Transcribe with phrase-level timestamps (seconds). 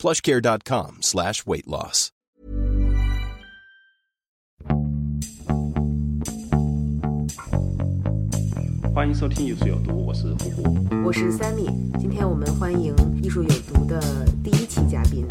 [0.00, 2.08] plushcare.com slash weight loss.
[8.94, 10.62] 欢迎收听《艺术有毒》，我是胡胡。
[11.04, 11.66] 我是 Sammy，
[11.98, 14.00] 今天我们欢迎艺术有毒的
[14.42, 15.26] 第一期嘉宾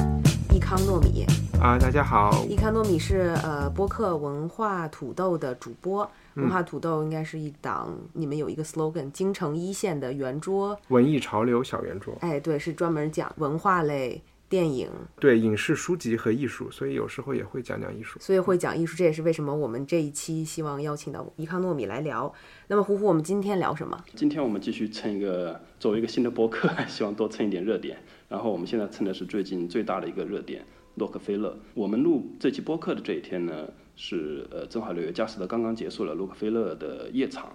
[0.52, 1.26] 易康糯米。
[1.60, 6.08] 啊，大家好，易康糯米是呃播客文化土豆的主播。
[6.36, 12.16] 文化土豆应该是一档，你们有一个 slogan，京城一线的圆桌，文艺潮流小圆桌。
[12.22, 14.90] 哎，对，是专门讲文化类电影，
[15.20, 18.20] 对影视书籍和艺术，所以有时候也会讲讲艺术。
[18.20, 22.34] 所以会讲艺术，这也是为什么我们这一期希望邀请到伊康糯米来聊。
[22.68, 24.04] 那么，胡胡，我们今天聊什么？
[24.16, 28.00] 今天我们继续蹭一个，作为一个新的播客， 希望多蹭一点热点。
[28.28, 31.58] 然后我们现在蹭的是最近最大的一个热点——洛克菲勒。
[31.76, 33.70] 我们录这期播客的这一天呢？
[34.02, 37.54] 是呃，正好纽约佳士得刚刚结束了洛克菲勒的夜场，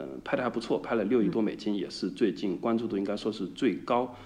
[0.00, 4.16] 嗯，拍的还不错，拍了六亿多美金，也是最近关注度应该说是最高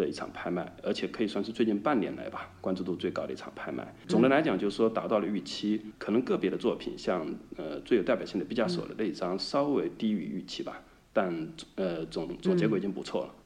[0.00, 3.94] 的一场拍卖，而且可以算是最近半年来吧关注度最高的一场拍卖。
[4.08, 13.34] 总的来讲，就是说达到了预期，可能个别的作品像呃最有代表性的毕加索的那一张稍微低于预期吧，但呃总总结果已经不错了。
[13.34, 13.39] 嗯，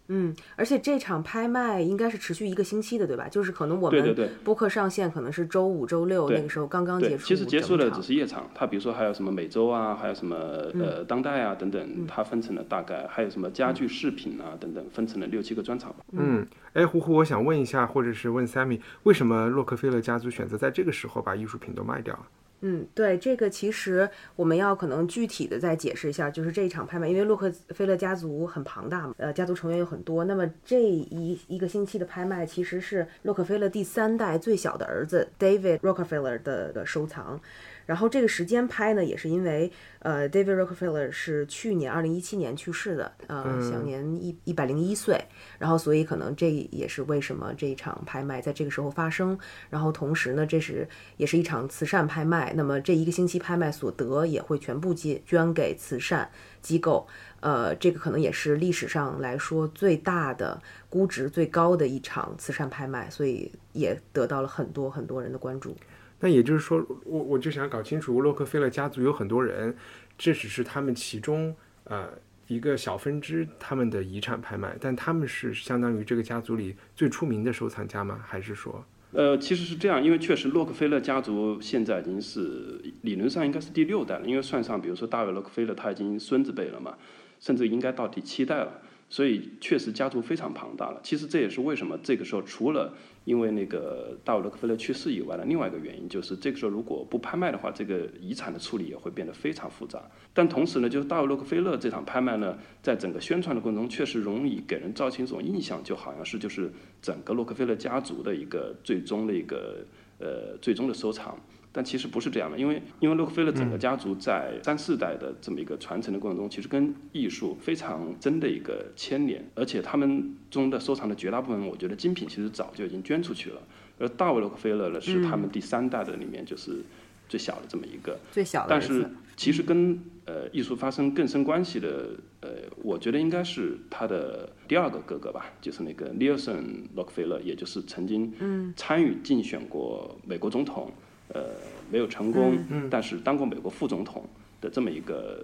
[0.57, 3.29] 而且这场拍卖应该是持续一个星期的，对吧？
[3.29, 7.27] 就是可能我们播客上线可能是周五、周六那个时候刚刚结束。
[7.27, 15.95] 其实结束的只是夜场，它比如说还有什么美洲啊，还有什么呃当代啊等等，它分成了大概还有什么家具饰品啊等等，分成了六七个专场。
[16.13, 22.19] 嗯，哎，胡胡，我想问一下，或者是问 Sammy，为什么洛克菲勒家族选择在这个时候把艺术品都卖掉？
[22.61, 37.41] 嗯，对，这个其实我们要可能具体的再解释一下，就是这一场拍卖，因为洛克菲勒家族很庞大嘛，呃，家族成员有很多，那么这一一个星期的拍卖其实是洛克菲勒第三代最小的儿子 David Rockefeller 的的收藏。
[37.87, 45.23] 然后这个时间拍呢，也是因为，呃，David Rockefeller 是去年二零一七年去世的，呃，享年一一百零一岁。
[45.59, 49.39] 然后，所以可能这也是为什么这一场拍卖在这个时候发生。
[49.71, 52.53] 然后，同时呢，这是也是一场慈善拍卖。
[52.57, 56.31] 那么这一个星期拍卖所得也会全部捐捐给慈善
[56.63, 57.07] 机构。
[57.41, 65.77] 呃，这个可能也是历史上来说最大的估值最高的一场慈善拍卖，所以也得到了很多很多人的关注。
[66.25, 69.77] 那也就是说，我我就想搞清楚，洛克菲勒家族有很多人，
[70.17, 71.55] 这只是他们其中
[71.85, 72.09] 呃
[72.47, 78.25] 一个小分支他们的遗产拍卖，但他们是相当于这个家族里最出名的收藏家吗？
[78.27, 78.83] 还是说？
[79.13, 86.97] 呃，其实是这样，因为确实洛克菲勒家族现在已经是理论上应该是第六代了，因为算上比如说大卫洛克菲勒他已经孙子辈了嘛，
[87.39, 88.81] 甚至应该到第七代了。
[89.11, 90.99] 所以确实家族非常庞大了。
[91.03, 100.03] 其实这也是为什么这个时候除了因为那个大卫洛克菲勒去世以外的另外一个原因，就是这个时候如果不拍卖的话，这个遗产的处理也会变得非常复杂。
[100.33, 106.71] 但同时呢，就是大卫洛克菲勒这场拍卖呢，在整个宣传的过程中，确实容易给人造成一种印象，就好像是就是
[107.01, 109.85] 整个洛克菲勒家族的一个最终的一个
[110.19, 111.39] 呃最终的收藏。
[111.77, 123.61] 但其实不是这样的，因为因为洛克菲勒整个家族在三四代的这么一个传承的过程中，其实跟艺术非常真的一个牵连，而且他们中的收藏的绝大部分，我觉得精品其实早就已经捐出去了。
[123.99, 126.81] 而大卫洛克菲勒呢，是他们第三代的里面就是
[127.29, 128.67] 最小的这么一个，最小的。
[128.71, 132.11] 但是其实跟呃艺术发生更深关系的，
[132.41, 132.51] 呃，
[132.85, 138.33] 我觉得应该是他的第二个哥哥吧，就是那个尼尔森洛克菲勒，也就是曾经
[138.77, 140.93] 参与竞选过美国总统。
[141.33, 141.43] 呃，
[141.91, 142.59] 没有成功，
[142.91, 144.25] 但是当过美国副总统
[144.61, 145.39] 的这么一个，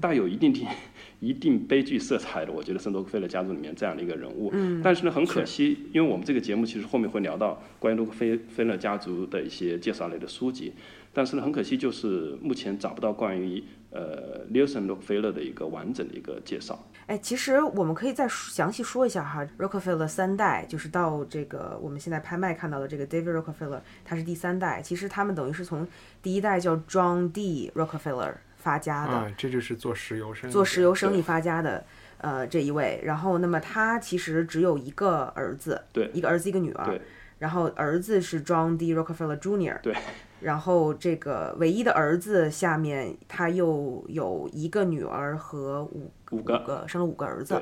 [0.00, 0.66] 带有一定定、
[1.20, 4.52] 一定悲剧色彩的，我觉得圣多克菲勒家族里面这样的一个人物。
[4.82, 10.72] 但是呢，很可惜，因为我们这个节目其实后面会聊到关于洛克菲菲勒家族的一些介绍类的书籍，
[11.12, 13.62] 但是呢，很可惜就是目前找不到关于。
[13.90, 16.78] 呃，Nelson Rockefeller 的一个完整的一个介绍。
[17.06, 24.82] 哎，其实我们可以再详细说一下哈，Rockefeller 三代，就是到这个我们现在拍卖看到的这个 David Rockefeller，他是第三代。
[24.82, 25.88] 其实他们等于是从
[26.22, 29.12] 第一代叫 John D Rockefeller 发家的。
[29.12, 30.52] 啊，这就是做石油生意。
[30.52, 31.82] 做石油生意发家的，
[32.18, 33.00] 呃，这一位。
[33.02, 36.84] 然后，那么他其实只有一个儿子，对，一个儿子一个女儿。
[36.84, 37.00] 对。
[37.38, 39.94] 然后儿子是 John D Rockefeller Jr.，对。
[40.40, 47.60] 然后这个唯一的儿子下面他又有一个女儿和五五个个生了五个儿子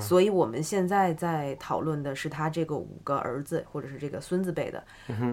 [0.00, 4.82] 所以我们现在在讨论的是他这个五个儿子或者是这个孙子辈的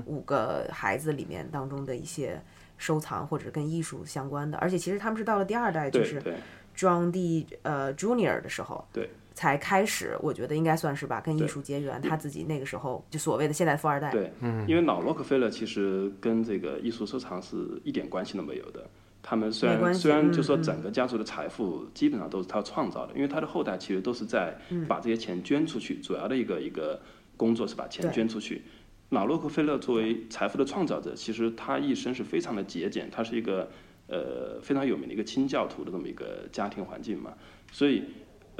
[0.06, 2.42] 五个孩子里面当中的一些
[2.77, 6.33] 收藏或者跟艺术相关的，而且其实他们是到了第二代，就是对。
[6.33, 6.39] 对
[6.77, 9.10] John D 呃 Junior 的时候，对，
[9.40, 12.02] 才开始，我觉得应该算是吧，跟艺术结缘。
[12.02, 14.30] 他自己那个时候就所谓的现代富二代，对，
[14.68, 17.56] 因为老洛克菲勒其实跟这个艺术收藏是
[17.86, 18.86] 一点关系都没有的。
[19.24, 24.54] 他们虽然虽然就说嗯嗯整个家族的财富基本上都是他创造的，因为他的后代其实都是在
[24.90, 27.00] 把这些钱捐出去，主要的一个一个
[27.38, 28.62] 工作是把钱捐出去。
[29.08, 33.72] 老洛克菲勒作为财富的创造者，其实他一生是非常的节俭，他是一个
[34.08, 37.34] 呃非常有名的一个清教徒的这么一个家庭环境嘛，
[37.72, 38.04] 所以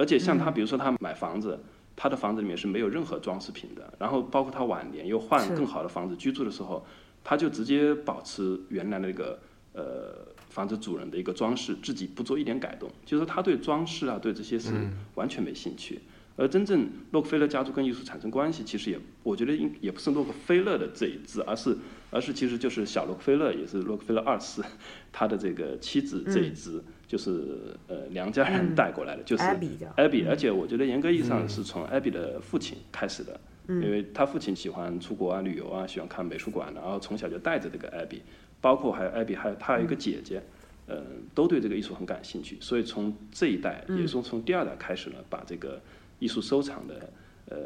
[0.00, 1.60] 而且像他比如说他买房子。
[1.96, 6.82] 他的房子里面是没有任何装饰品的，然后包括他晚年又换更好的房子居住的时候，
[7.22, 9.38] 他就直接保持原来的那个
[9.74, 14.72] 呃房子主人的一个装饰，自己不做一点改动，就是他对装饰啊对这些是
[15.16, 16.00] 完全没兴趣。
[16.36, 21.76] 而真正洛克菲勒家族跟艺术产生关系，其实也我觉得应也不是洛克菲勒的这一支，而是
[22.10, 24.62] 而是其实就是小洛克菲勒，也是洛克菲勒二世
[25.12, 38.20] 他的这个妻子这一支，就是呃梁家人带过来的，就是 Abby 而且我觉得严格意义上是从 Abby 的父亲开始的，因为他父亲喜欢出国啊、旅游啊，喜欢看美术馆，然后从小就带着这个 Abby，
[38.60, 40.40] 包括还有 Abby 还有他还有一个姐姐，
[40.86, 41.02] 呃，
[41.34, 45.82] 都对这个艺术很感兴趣，所以从这一代，也是从第二代开始呢，把这个
[46.20, 47.12] 艺术收藏的
[47.46, 47.58] 呃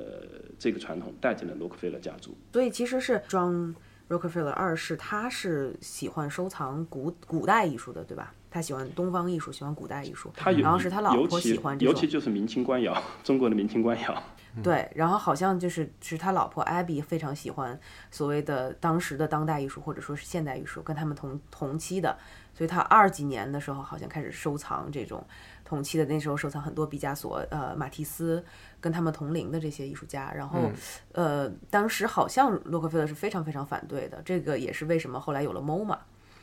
[0.58, 2.34] 这个传统带进了洛克菲勒家族。
[2.54, 3.74] 所以其实是 John
[4.08, 8.34] Rockefeller 二世，他是喜欢收藏古古代艺术的，对吧？
[8.54, 10.30] 他喜欢东方艺术，喜欢古代艺术。
[10.36, 14.22] 他然后是他老婆喜欢这尤其就是明清官窑，中国的明清官窑。
[14.62, 17.76] 对，然后好像就是是他老婆 Abby 非常喜欢
[18.12, 22.16] 所谓的当时的当代艺术或者说是现代艺术，跟他们同同期的，
[22.54, 25.26] 所以他二几年的时候好像开始收藏这种
[25.64, 28.44] 同期的，那时候收藏很多毕加索、呃马蒂斯
[28.80, 30.70] 跟他们同龄的这些艺术家，然后、
[31.10, 35.98] 呃当时好像洛克菲勒是非常非常反对的，这个也是为什么后来有了 MoMA。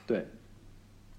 [0.06, 0.28] 对，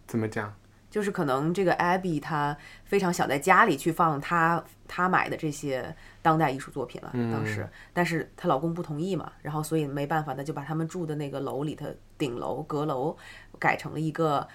[0.07, 0.55] 怎么讲？
[0.93, 11.87] 就是可能这个 Abby 她非常想在家里去放她她买的这些当代艺术作品了，当时，但是她老公不同意嘛，然后所以没办法，那就把他们住的那个楼里头
[12.19, 13.17] 顶楼阁楼
[13.59, 14.47] 改成了一个。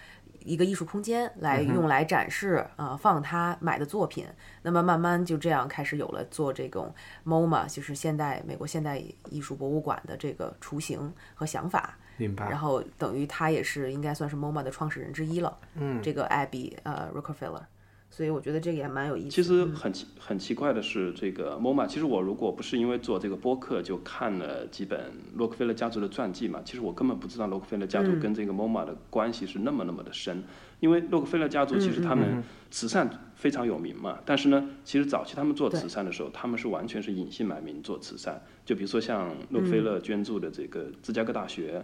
[0.46, 4.26] 一个艺术空间来用来展示啊、呃放她买的作品，
[4.62, 6.94] 那么慢慢就这样开始有了做这种
[7.26, 11.98] MoMA，就是现代美国现代艺术博物馆的这个雏形和想法。
[12.18, 12.50] 明白。
[12.50, 15.58] 然后等于他也是应该算是 MoMA 的创始人之一了。
[15.76, 17.64] 嗯，这个 Abby 呃 Rockefeller，
[18.10, 19.30] 所以我觉得这个也蛮有意思。
[19.30, 30.44] 其实很奇很奇怪的是，这个 MoMA，其实我如果不是因为做这个播客就看了几本洛克菲勒家族的传记嘛，其实我根本不知道洛克菲勒家族跟这个 MoMA 的关系是那么那么的深。
[30.80, 38.40] 因为洛克菲勒家族其实他们慈善非常有名嘛，但是呢，其实早期他们做慈善的时候，他们是完全是隐姓埋名做慈善。
[38.64, 41.84] 就比如说像洛克菲勒捐助的这个芝加哥大学。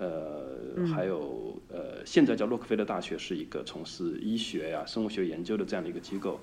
[0.00, 6.38] 呃，还有呃，现在叫洛克菲勒大学，是一个从事医学呀、生物学研究的这样的一个机构。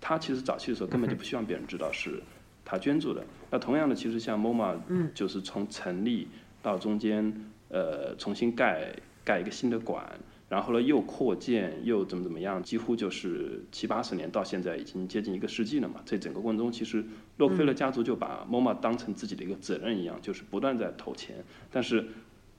[0.00, 2.20] 他其实早期的时候根本就不希望别人知道是
[2.64, 3.24] 他捐助的。
[3.52, 4.76] 那同样的，其实像 MoMA，
[5.14, 6.26] 就是从成立
[6.60, 7.32] 到中间，
[7.68, 8.92] 呃，重新盖
[9.24, 10.18] 盖一个新的馆，
[10.48, 16.02] 然后呢又扩建又怎么怎么样，几乎就是七八十年到现在已经接近一个世纪了嘛。
[16.04, 17.04] 这整个过程中，其实
[17.36, 22.04] 洛克菲勒家族就把 MoMA 当成自己的一个责任一样，就是不断在投钱，但是。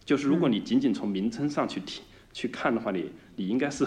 [0.09, 2.01] 就是如果你仅仅从名称上去提
[2.33, 3.85] 去看的话，你你应该是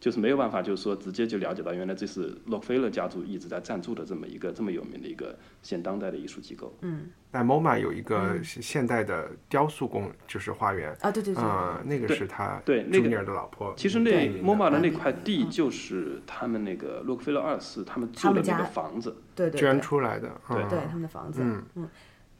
[0.00, 6.76] 就是没有办法，就是说直接就了解到原来这是洛克菲勒家族一直在赞助的这么一个这么有名的一个现当代的艺术机构。
[6.80, 13.72] 嗯，那 MoMA 有一个现代的雕塑工，就是花园啊，对对对，啊，那个是他对那个 Junior 的老婆。
[13.76, 14.10] 其实那
[14.42, 19.16] MoMA 的那嗯块地就是他们那个洛克菲勒二世他们住的那个房子。
[19.36, 21.88] 对对捐对出来的，对嗯对他们的房子，嗯嗯。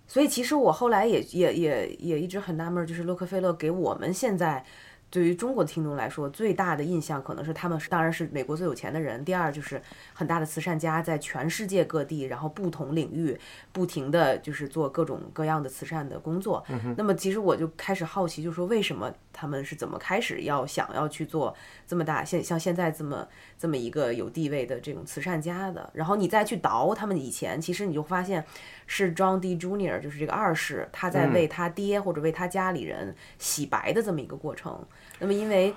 [0.06, 4.64] 所以其实我后来也也也也一直很纳闷儿，就是洛克菲勒给我们现在
[5.08, 9.80] 对于中国的听众来说，最大的印象可能是他们是当然是美国最有钱的人，第二就是
[10.14, 13.38] 很大的慈善家，在全世界各地，然后不同领域
[13.72, 16.64] 不停的就是做各种各样的慈善的工作。
[16.96, 21.54] 那么其实我就开始好奇，就是说为什么他们是怎么开始要想要去做
[21.86, 23.28] 这么大现像现在这么
[23.62, 25.88] 这么一个有地位的这种慈善家的？
[25.94, 28.44] 然后你再去倒他们以前，其实你就发现
[28.88, 29.56] 是 John D.
[29.56, 34.76] Junior，就是这个二世，他在为他爹或者为他家里人洗白的这么一个过程。
[35.20, 35.72] 那么因为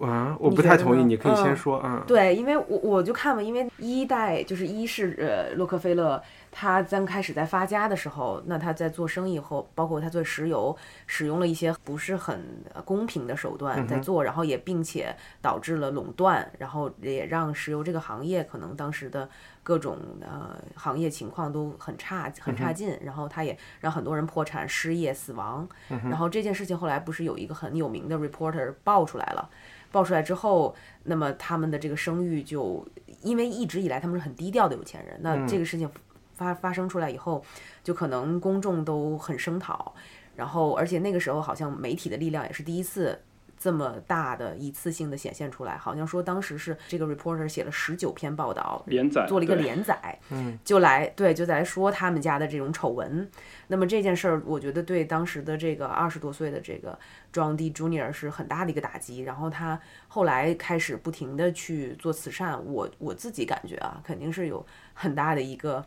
[0.00, 2.04] 啊，我不太同意，你可以先嗯说啊。
[2.06, 6.22] 对，因为我我就看嘛，因为一代就是一是呃洛克菲勒，
[6.56, 10.74] 他刚开始在发家的时候，那他在做生意后，包括他做石油，
[11.08, 12.40] 使用了一些不是很
[12.72, 19.28] 呃公平的手段在做，然后也并且导致了垄断，然后也让石油这个行业可能当时的
[19.64, 29.50] 各种呃行业情况都很差很差劲，然后他也让很多人破产、失业、死亡，然后这件事情后来不是有一个很有名的 reporter 爆出来了。
[29.90, 32.84] 爆出来之后，那么他们的这个声誉就
[33.22, 35.88] 因为一直以来他们是很低调的有钱人，那这个事情
[36.34, 37.44] 发发生出来以后，
[37.82, 39.94] 就可能公众都很声讨，
[40.36, 43.20] 然后而且那个时候好像媒体的力量也是第一次。
[43.56, 53.26] 这么大的一次性的显现出来，好像说当时是这个 reporter 写了十九篇报道，连载做了一个连载， 嗯，就来对就在来说他们家的这种丑闻。
[53.68, 56.98] 那么这件事儿，我觉得对当时的这个二十多岁的这个
[57.32, 57.70] John D.
[57.70, 59.20] Junior 是很大的一个打击。
[59.20, 65.82] 然后他后来开始不停的去做慈善，我我自己感觉啊，肯定是有很大的一个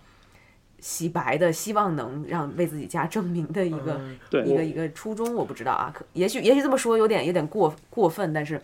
[0.79, 5.33] 洗白的，希望能让为自己家证明的一个、对一个一个初衷。
[5.35, 8.61] 我不知道啊，可也许也许这么说有点有点过过分，但是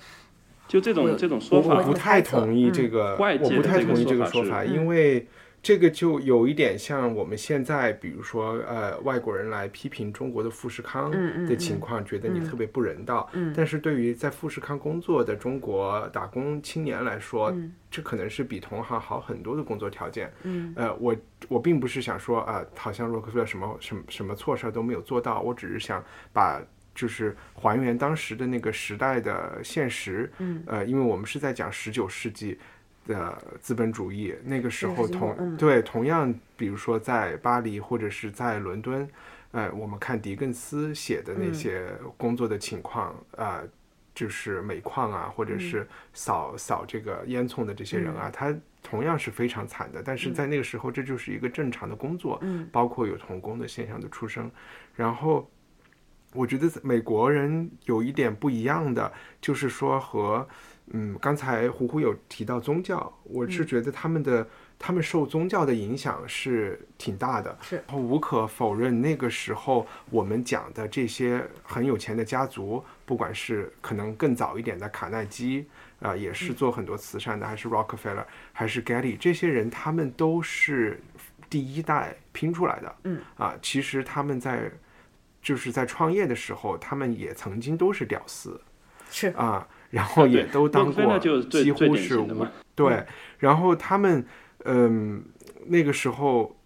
[0.68, 5.28] 就这种这种说法我我不太同意嗯这个，外界的这个我不太同意这说法是个说法，嗯因为
[5.64, 11.10] 这个就有一点像我们现在，比如说呃，外国人来批评中国的富士康
[11.48, 13.30] 的情况，觉得你特别不人道。
[13.32, 20.30] 嗯但是对于在富士康工作的中国打工青年来说，嗯这可能是比同行好很多的工作条件。
[20.44, 21.16] 嗯呃，我
[21.48, 26.04] 我并不是想说啊、好像洛克菲勒什么什么什么错事儿都没有做到，我只是想
[26.34, 26.62] 把
[26.94, 30.30] 就是还原当时的那个时代的现实。
[30.40, 32.60] 嗯，呃，因为我们是在讲十九世纪
[33.06, 39.08] 的资本主义，那个时候同、嗯对同样，比如说在巴黎或者是在伦敦，
[39.52, 43.68] 呃，我们看狄更斯写的那嗯些工作的情况，呃。
[44.16, 50.04] 就是煤矿啊，或嗯者是扫、扫这个烟囱的这些人啊，他同样是非常惨的。
[50.06, 54.52] 但是在那个时候，这就是一个正常的工作，嗯包括有童工的现象的出生。
[54.96, 55.50] 然后，
[56.36, 60.48] 我觉得美国人有一点不一样的，就是说和
[60.88, 64.46] 嗯，刚才胡胡有提到宗教，我是觉得他们的、
[64.78, 67.58] 他们受宗教的影响是挺大的。
[67.62, 75.66] 是然后无可否认，那个时候我们讲的这些很有钱的家族，不管是可能更早一点的卡耐基，
[76.00, 81.02] 啊、也是做很多慈善的，还是 Rockefeller，还是 Getty，这些人他们都是
[81.50, 82.96] 第一代拼出来的。
[83.06, 84.70] 嗯啊，其实他们在
[85.42, 88.60] 就是在创业的时候，他们也曾经都是屌丝
[89.10, 93.06] 是啊，然后也都当过，几乎是无对，
[93.38, 94.26] 然后他们
[94.66, 95.24] 嗯
[95.68, 96.58] 那个时候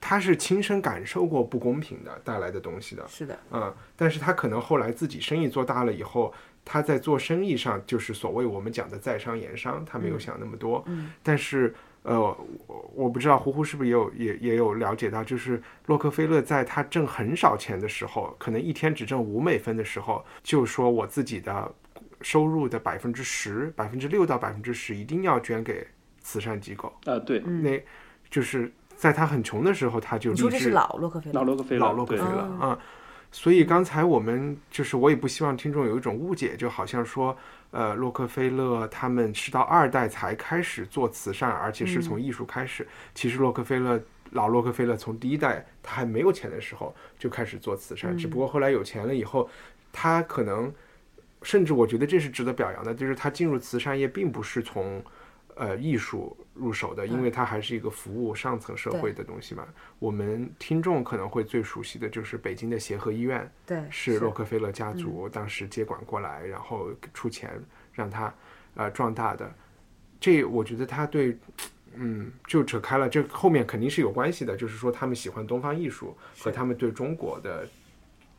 [0.00, 6.34] 他是亲身感受过不公平的带来的东西的，是的，嗯，但是他可能后来自己生意做大了以后，
[6.64, 10.82] 他在做生意上就是所谓我们讲的在商言商，他没有想那么多。
[10.88, 11.72] 嗯但是
[12.02, 12.20] 呃，
[12.66, 21.72] 我我不知道胡胡是不是也有也也有了解到，就是洛克菲勒在他挣很少钱的时候，可能一天只挣五美分的时候，就说我自己的
[22.20, 25.86] 收入的百分之十、百分之六到百分之十一定要捐给
[26.20, 26.92] 慈善机构。
[27.04, 27.82] 啊，对，嗯那
[28.30, 32.78] 就是在他很穷的时候，他就你说这是老洛克菲勒，老洛克菲勒，老洛克菲勒哦啊。
[33.30, 37.36] 所以刚才我们就是，我也不希望听众有一种误解，就好像说，
[37.72, 42.88] 呃，洛克菲勒他们是到二代才开始做慈善，而且是从艺术开始。
[43.14, 49.46] 其实洛克菲勒老洛克菲勒从第一代他还没有钱的时候就开始做慈善，只不过后来有钱了以后，
[49.92, 50.72] 他可能
[51.42, 55.02] 甚至我觉得这是值得表扬的，就是他进入慈善业并不是从
[55.54, 59.66] 呃艺术入手的，因为它还是一个服务上层社会的东西嘛。
[59.98, 67.50] 我们听众可能会最熟悉的就是北京的协和医院，对，是洛克菲勒家族当时接管过来，然后出钱
[67.92, 68.32] 让他
[68.74, 69.52] 呃壮大的。
[70.20, 71.36] 这我觉得他对。
[72.00, 77.66] 嗯，就扯开了，这后面肯定是有关系的，就是说他们喜欢东方艺术和他们对中国的，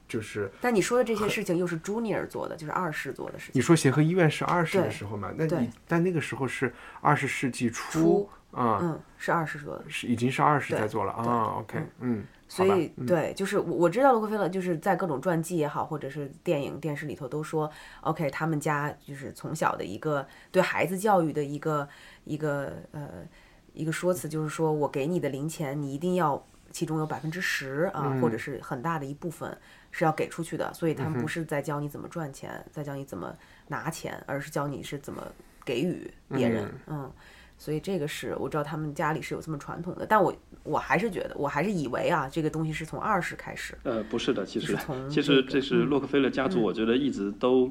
[0.09, 3.53] 就是但你说的这些事情又是 Junior 做的，就是二世做的事情。
[3.53, 5.31] 你说协和医院是二世的时候嘛？
[5.37, 9.85] 那你但那个时候是二十世纪初初啊，嗯，是二世做的。
[9.87, 11.43] 是已经是二世在做了对啊。
[11.59, 21.87] OK，嗯，所以对，就是我我知道洛克菲勒就是在各种传记也好，或者是电影、电视里头都说，OK，他们家就是从小的一个对孩子教育的一个
[22.23, 23.07] 一个呃
[23.73, 29.55] 一个说辞，就是说我给你的零钱，你一定要其中有百分之十啊，或者是很大的一部分
[29.91, 30.73] 是要给出去的。
[30.73, 33.35] 所以他们不是在教你怎么赚钱，在教你怎么
[33.67, 35.25] 拿钱，而是教你是怎么
[35.65, 36.71] 给予别人。
[36.87, 37.11] 嗯
[37.61, 43.77] 所以这个是我知道他们家里是有这么传统的，但我我还是觉得，我还是以为啊，这个东西是从二十开始。
[43.83, 44.77] 呃，不是的，其实
[45.09, 47.69] 其实这个这是洛克菲勒家族，我觉得一直都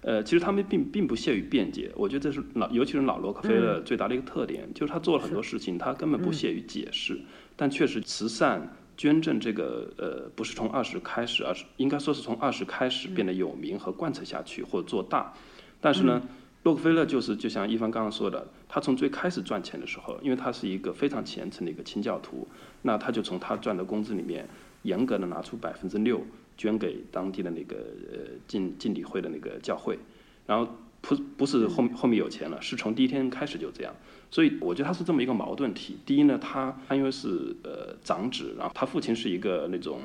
[0.00, 7.20] 呃，其实他们并并不屑于辩解，我觉得这是老，尤其是老洛克菲勒最大的一个特点，就是他做了很多事情，他根本不屑于解释。
[7.54, 15.32] 但确实，慈善捐赠这个呃，不是从二十开始，而是应该说是从二十开始变得有名和贯彻下去或者做大。
[15.80, 16.20] 但是呢，
[16.64, 22.46] 洛克菲勒就是就像一帆刚刚说的，他从最开始赚钱的时候，因为他是一个非常虔诚的一个清教徒，
[22.82, 24.46] 那他就从他赚的工资里面
[24.82, 26.20] 严格的拿出百分之六。
[26.58, 27.76] 捐给当地的那个
[28.12, 29.96] 呃敬敬礼会的那个教会，
[30.44, 30.66] 然后
[31.00, 33.94] 不不是后后面有钱了，是从第一天开始就这样，
[34.30, 35.96] 所以我觉得他是这么一个矛盾体。
[36.04, 40.00] 第一呢，他他因为是呃长子，然后他父亲是一个那种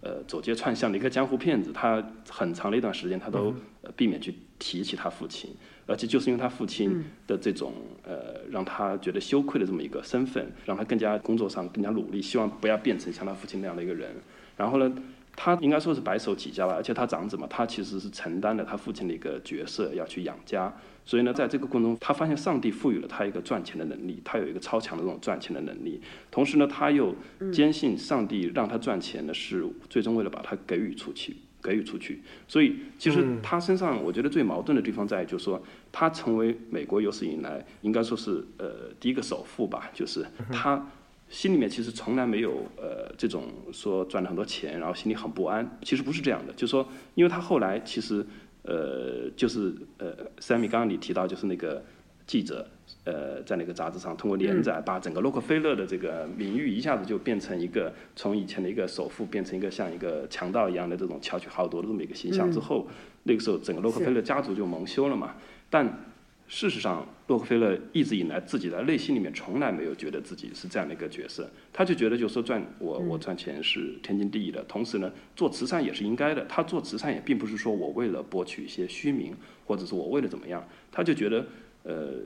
[0.00, 3.54] 呃走街串巷的一个江湖骗子，他很长的一段时间他都
[3.96, 5.50] 避免去提起他父亲，
[5.86, 7.72] 而且就是因为他父亲的这种
[8.04, 14.10] 呃让他觉得羞愧的这么一个身份，让他更加工作上更加努力，希望不要变成像他父亲那样的一个人。
[14.56, 14.92] 然后呢？
[15.34, 20.72] 他应该说是白手起家了，而且他长子嘛，他其实是承担了他父亲的一个角色，要去养家。
[21.04, 26.00] 所以呢，在这个过程中，他发现上帝赋予了他一个赚钱的能力，他有一个超强的这种赚钱的能力。
[26.30, 27.14] 同时呢，他又
[27.52, 32.22] 坚信上帝让他赚钱呢，是最终为了把他给予出去，给予出去。
[32.46, 35.60] 所以，其实他身上我觉得最矛盾的地方在于，就是说
[35.90, 40.86] 他成为美国有史以来应该说是呃第一个首富吧，就是他。
[41.32, 45.78] 心里面其实从来没有呃这种说赚了很多钱，然后心里很不安。
[45.82, 48.24] 其实不是这样的，就是说，因为他后来其实
[48.64, 51.82] 呃就是呃，Sammy 刚刚你提到就是那个
[52.26, 52.68] 记者
[53.04, 62.86] 呃在那个杂志上通过连载，把整个洛克菲勒的这个名誉一下子就变成一个从以前的一个首富变成一个像一个强盗一样的这种巧取豪夺的这么一个形象之后，
[63.22, 65.34] 那个时候整个洛克菲勒家族就蒙羞了嘛。
[65.70, 66.11] 但
[66.54, 76.44] 事实上，洛克菲勒一直以来自己在内心里面从来没有觉得自己是这样的一个角色，他就觉得就是说赚我我赚钱是天经地义的，同时呢做慈善也是应该的。
[76.44, 81.46] 他做慈善也并不是说我为了博取一些虚名，或者是我为了怎么样，他就觉得
[81.84, 82.16] 呃，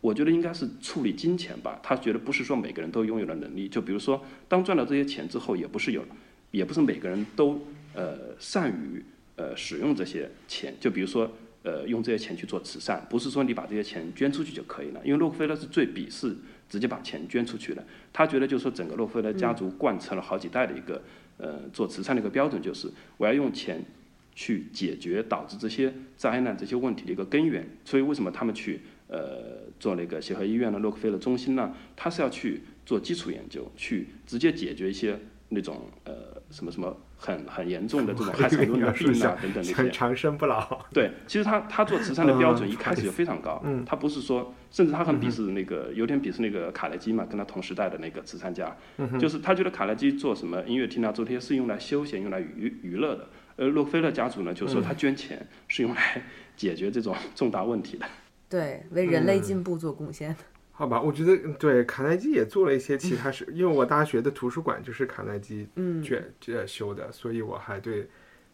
[0.00, 1.78] 我觉得应该是处理金钱吧。
[1.82, 6.02] 他觉得不是说每个人都拥有了能力，就比如说当赚到这些钱之后，也不是有，
[6.52, 7.60] 也不是每个人都
[7.92, 9.04] 呃善于
[9.36, 11.30] 呃使用这些钱，就比如说。
[11.62, 15.00] 呃，用这些钱去做慈善，不是说你把这些钱捐出去就可以了。
[15.04, 16.36] 因为洛克菲勒是最鄙视
[16.68, 17.84] 直接把钱捐出去的。
[18.12, 21.02] 他觉得，就是说整个洛克菲勒家族贯彻了好几代的一个
[21.38, 23.84] 呃做慈善的一个标准，就是我要用钱
[24.34, 27.64] 去解决导致这些灾难、这些问题的一个根源。
[27.84, 31.74] 所以，为什么他们去呃做那个协和医院的洛克菲勒中心呢？
[31.94, 35.18] 他是要去做基础研究，去直接解决一些
[35.52, 36.12] 那种呃
[36.50, 36.96] 什么什么。
[37.24, 40.84] 很很严重的这种害死人的病啊等等那些，长生不老。
[40.92, 43.84] 对，其实他他做慈善的标准一开始就非常高，嗯。
[43.84, 48.76] 他不是说，甚至他很鄙视那个，有点鄙视那个卡耐基嘛，跟他同时代的那个慈善家，
[49.20, 56.24] 就是他觉得卡耐基做什么音乐厅啊，做这些是用来休闲、用来娱娱乐的，而洛克菲勒家族呢，就是说他捐钱是用来
[56.56, 58.06] 解决这种重大问题的，
[58.48, 60.34] 对，为人类进步做贡献。
[60.74, 65.68] 好吧，我觉得对卡耐基也做了一些其他事，因为我大学的图书馆就是卡耐基
[66.02, 68.08] 卷呃修的，所以我还对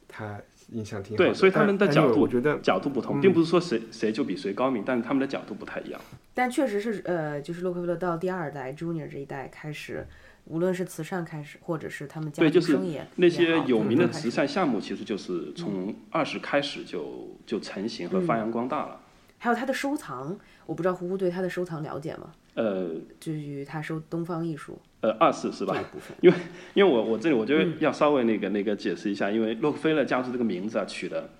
[0.07, 0.38] 他
[0.72, 1.24] 印象挺好。
[1.24, 6.00] 对，所以他们的角度我觉得角度不同，并不是说谁谁就比谁高明，但是他们的角度不太一样。
[6.35, 10.07] 但确实是呃，就是洛克菲勒到第二代 Junior 这一代开始，
[10.44, 19.00] 无论是慈善开始，或者是他们家族生意，那些有名的慈善项目，其实就是从二十开始就就成型和发扬光大了。
[19.38, 22.33] 还有他的收藏，我不知道胡胡对他的收藏了解吗？
[22.55, 25.77] 呃，至于他收东方艺术，呃，二世是吧？
[26.20, 26.37] 因为
[26.74, 31.31] 因为我我这里我觉得要稍微那个那个解释一下，因为洛克菲勒家族这个名字啊取的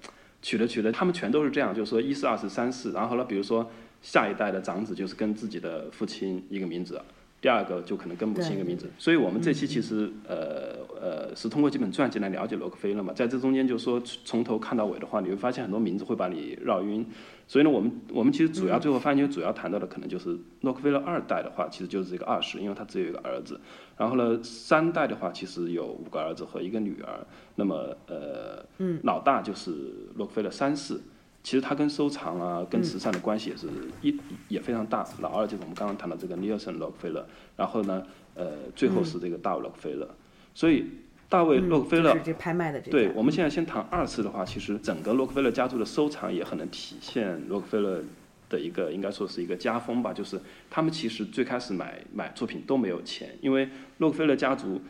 [0.41, 3.69] 取的取的，他们全都是这样，就是说一世、二世、三世，然后呢，比如说
[4.01, 7.01] 下一代的长子就是跟自己的父亲一个名字。
[7.41, 17.07] 第二个就可能跟母亲一个名字，所以我们这期其实呃呃是通过几本传记来了解洛克菲勒嘛，在这中间就说从头看到尾的话，你会发现很多名字会把你绕晕，
[17.47, 23.61] 所以呢，我们我们其实主要最后发现主要谈到的可能就是洛克菲勒二代的话，其实就是这个二世，因为他只有一个儿子，
[23.97, 27.25] 然后呢三代的话其实有五个儿子和一个女儿，
[27.55, 28.67] 那么呃
[29.05, 29.71] 老大就是
[30.17, 31.01] 洛克菲勒三世。
[31.45, 33.69] 其实它跟收藏啊，跟慈善的关系也是
[34.03, 34.15] 一
[34.49, 35.07] 也非常大。
[35.21, 40.07] 老二就是我们刚刚谈到这个尼尔森·洛克菲勒，然后呢，呃，最后是这个大卫·洛克菲勒。
[40.53, 40.85] 所以
[41.29, 48.03] 大卫·洛克菲勒，这拍卖的这对，我们现在先谈二次的话，其实整个洛克菲勒家族的收藏也很能体现洛克菲勒
[48.51, 54.83] 的一个应该说是一个家风吧，就是他们其实最开始买买作品都没有钱，因为洛克菲勒家族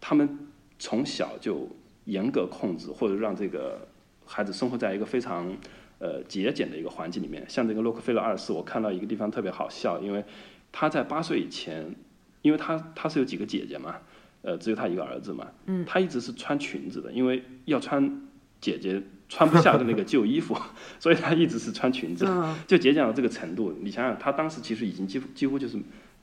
[0.00, 0.38] 他们
[0.78, 1.68] 从小就
[2.04, 3.88] 严格控制或者让这个
[4.26, 5.56] 孩子生活在一个非常。
[6.04, 10.22] 呃，节俭的一个环境里面，像这个洛克菲勒二世，我看到一个地方特别好笑，因为
[10.70, 11.94] 他在八岁以前，
[12.42, 13.96] 因为他他是有几个姐姐嘛，
[14.42, 18.20] 呃，只有他一个儿子嘛，嗯他一直是穿裙子的，因为要穿
[18.60, 20.54] 姐姐穿不下的那个旧衣服，
[21.00, 23.74] 所以他一直是穿裙子，嗯就节俭到这个程度。
[23.80, 25.78] 你想想，他当时其实已经几乎几乎就是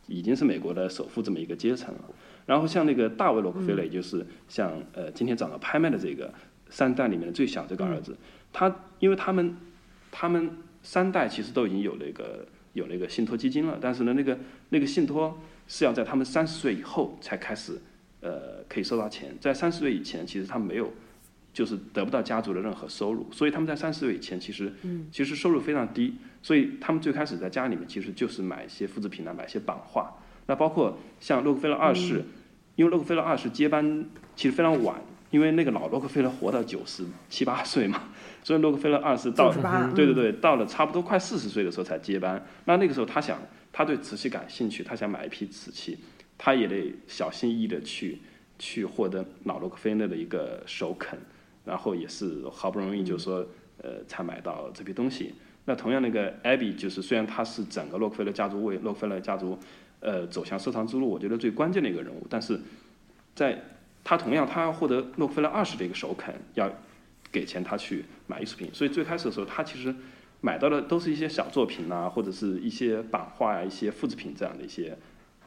[0.06, 2.02] 已经是美国的首富这么一个阶层了。
[2.46, 6.32] 然后像那个大卫洛克菲勒，也就是像呃今天早上拍卖的这个
[6.70, 8.16] 三代里面的最小这个儿子，
[8.54, 9.58] 他因为他们
[10.12, 10.52] 他们
[10.84, 14.38] 三代其实都已经有那个有那个信托基金了，但是呢，那个
[14.70, 17.82] 那个信托是要在他们三十岁以后才开始
[18.20, 20.92] 呃可以收到钱，在三十岁以前，其实他们没有。
[21.54, 24.72] 就是得不到家族的任何收入，所以他们在三十岁以前其实，
[25.12, 30.16] 其实收入非常低，所以他们最开始在家里面其实就是买一些复制品啊，买一些版画。
[30.48, 32.24] 那包括像洛克菲勒二世，
[32.78, 38.04] 因为洛克菲勒二世接班其实非常晚，因为那个老洛克菲勒活到九十七八岁嘛，
[38.44, 39.52] 所以洛克菲勒二世到
[39.96, 42.46] 对对对，到了差不多快四十岁的时候才接班。
[42.66, 43.42] 那那个时候他想，
[43.74, 45.98] 他对瓷器感兴趣，他想买一批瓷器，
[46.38, 48.20] 他也得小心翼翼的去
[48.60, 51.18] 去获得老洛克菲勒的一个首肯。
[51.64, 53.46] 然后也是好不容易，就是说，
[53.84, 55.36] 呃，才买到这批东西。
[55.66, 59.56] 那同样，那个 Abby 就是虽然他是整个洛克菲勒家族为洛克菲勒家族，
[60.00, 62.26] 呃，走向收藏之路，我觉得最关键的一个人物。
[62.28, 62.60] 但是，
[63.36, 63.62] 在
[64.04, 66.72] 他同样，他要获得洛克菲勒二世的一个首肯，要
[67.32, 68.70] 给钱他去买艺术品。
[68.74, 69.96] 所以最开始的时候，他其实
[70.42, 74.98] 买到的都是一些小作品呐、或者是一些版画呀、一些复制品这样的一些。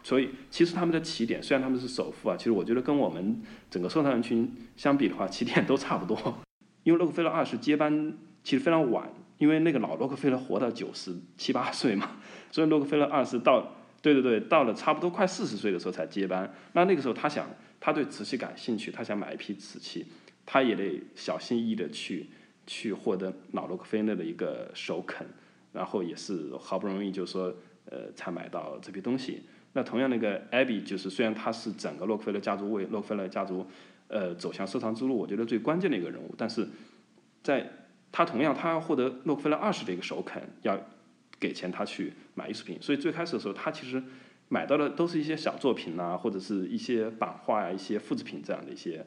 [0.03, 3.41] 所以，其实他们的起点，虽然他们是首富啊，其实我觉得跟我们
[3.71, 6.39] 整个收藏人群相比的话，起点都差不多。
[6.85, 8.13] 因为洛克菲勒二世接班
[8.43, 12.11] 其实非常晚，因为那个老洛克菲勒活到九十七八岁嘛，
[12.51, 16.53] 所以洛克菲勒二世到对对对，到了差不多快四十岁的时候才接班。
[16.75, 17.49] 那那个时候他想，
[17.81, 20.05] 他对瓷器感兴趣，他想买一批瓷器，
[20.45, 22.27] 他也得小心翼翼的去
[22.67, 25.27] 去获得老洛克菲勒的一个首肯，
[25.73, 27.55] 然后也是好不容易就说
[27.87, 29.43] 呃才买到这批东西。
[29.73, 33.67] 那同样，那个 Abby 就是虽然他是整个洛克菲勒家族为洛克菲勒家族，
[34.09, 36.69] 呃，走向收藏之路，我觉得最关键的一个人物，但是
[37.43, 37.69] 在
[38.13, 40.79] 他同样他要获得洛克菲勒二世的一个首肯，要
[41.39, 44.03] 给钱他去买艺术品，所以最开始的时候，他其实
[44.49, 49.05] 买到的都是一些小作品呐、或者是一些版画呀、一些复制品这样的一些。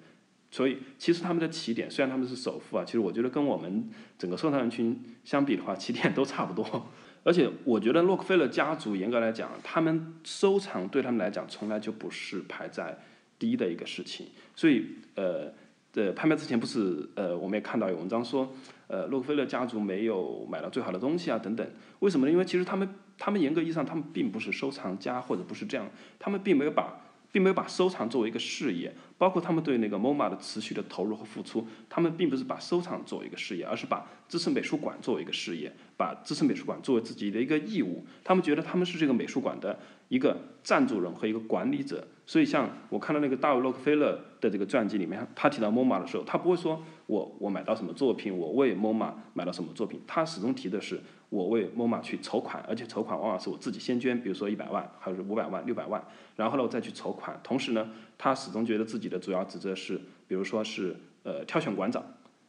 [0.50, 6.88] 所以，其实他们的起点虽然他们是首富啊，其实我觉得跟我们整个收藏人群相比的话，起点都差不多。
[7.24, 12.98] 而且我觉得洛克菲勒家族严格来讲，他们收藏对他们来讲从来就不是排在
[13.38, 14.28] 第一的一个事情。
[14.56, 14.86] 所以
[15.16, 15.52] 呃，
[15.96, 18.56] 呃，拍卖之前不是呃，我们也看到有文章说，
[18.88, 21.67] 呃，洛克菲勒家族没有买到最好的东西啊等等。
[22.00, 22.32] 为什么呢？
[22.32, 38.06] 因为其实他们他们严格意义上他们并不是收藏家或者不是这样，他们并没有把并没有把收藏作为一个事业，包括他们对那个 MoMA 的持续的投入和付出，他们并不是把收藏作为一个事业，而是把支持美术馆作为一个事业，把支持美术馆作为自己的一个义务。
[38.23, 42.08] 他们觉得他们是这个美术馆的一个赞助人和一个管理者。
[42.30, 57.40] 所以，像我看到那个大卫洛克菲勒的这个传记里面，他提到 MoMA 的时候，他不会说我我买到什么作品，我为 MoMA 买到什么作品，他始终提的是我为 MoMA 去筹款，而且筹款往往是我自己先捐，比如说一百万，还是五百万、六百万，然后呢我再去筹款。
[57.42, 62.04] 同时呢，他始终觉得自己的主要职责是，比如说是呃挑选馆长，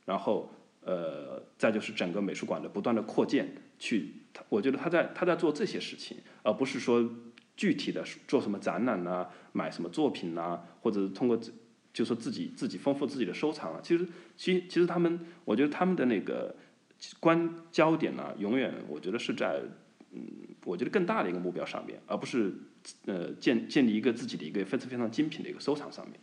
[0.05, 0.51] 然后
[0.85, 4.13] 呃再就是整个美术馆的不断的扩建，去，
[4.49, 7.09] 我觉得他在他在做这些事情，而不是说
[7.59, 11.53] 具体的做什么展览呐、买什么作品呐、或者是通过自
[11.93, 13.81] 就说自己自己丰富自己的收藏啊。
[13.83, 16.55] 其实其其实他们，我觉得他们的那个
[17.19, 19.61] 关焦点呢、永远我觉得是在
[20.13, 20.25] 嗯，
[20.65, 22.55] 我觉得更大的一个目标上面，而不是
[23.07, 26.21] 呃建建立一个自己的一个非常非常精品的一个收藏上面。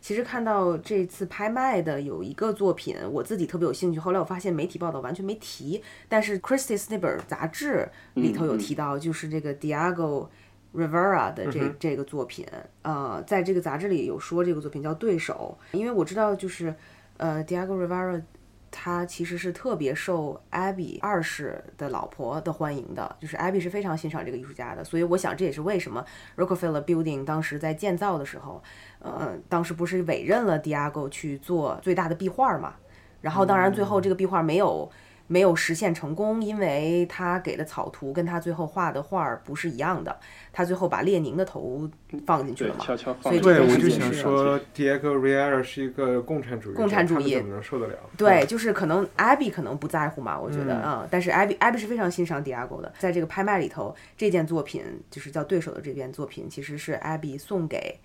[0.00, 3.98] 其实看到这次拍卖的有一个作品，我自己特别有兴趣。
[3.98, 10.28] 后来我发现媒体报道完全没提，但是《Christie's》那本杂志里头有提到，就是这个 Diego
[10.74, 12.46] Rivera 的这、这个作品。
[12.82, 16.74] 呃，在这个杂志里有说这个作品叫《对手》，因为我知道就是
[17.16, 18.22] 呃 Diego Rivera
[18.70, 26.04] 他其实是特别受 Abby 二世的老婆的欢迎的，就是 Abby 是非常欣赏这个艺术家的，所以我想这也是为什么
[26.36, 28.62] Rockefeller Building 当时在建造的时候，
[28.98, 32.74] 呃，当时不是委任了 Diego 去做最大的壁画嘛，
[33.20, 34.90] 然后当然最后这个壁画没有。
[35.28, 40.18] 没有实现成功，因为他给的草图跟他最后画的画儿不是一样的，
[40.52, 41.88] 他最后把列宁的头
[42.26, 42.84] 放进去了，嘛。
[42.84, 47.98] 悄悄放所以进去这对，我就件事情是想说，Diego Rivera 是一个共产主义，共产主义怎么能受得了？
[48.16, 52.92] 对，就是可能 Abby 可能不在乎嘛，我觉得啊、但是 Abby Abby 是非常欣赏 Diego 的。
[52.98, 57.98] 在这个拍卖里头，这件作品就是叫对手的这件作品，其实是 Abby 送给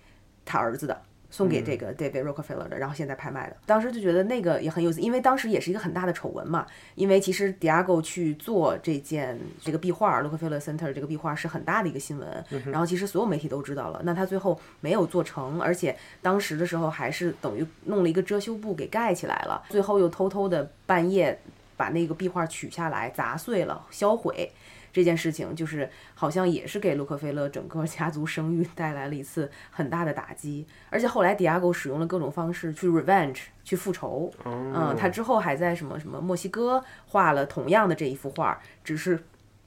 [0.44, 1.00] 他儿子的，
[1.34, 3.56] 送给这个 David Rockefeller 的，然后现在拍卖的。
[3.66, 6.64] 当时就觉得那个也很有意思，因为当时也是一个很大的丑闻嘛。
[6.94, 12.44] 因为其实 Diago 去做这件这个壁画，Rockefeller Center 这个壁画是很大的一个新闻。
[12.66, 21.36] 然后其实所有媒体都知道了，那他最后没有做成，而且当时的时候还是等于弄了一个遮羞布给盖起来了，最后又偷偷的半夜
[21.76, 24.52] 把那个壁画取下来砸碎了销毁。
[24.94, 39.18] 这件事情就是好像也是给洛克菲勒整个家族声誉带来了一次很大的打击，而且后来 Diago 使用了各种方式去 revenge 去复仇，嗯，他之后还在什么什么墨西哥画了同样的这一幅画，只是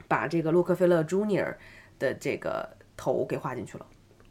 [0.07, 1.55] 把这个洛克菲勒 Junior
[1.99, 3.85] 的这个头给画进去了。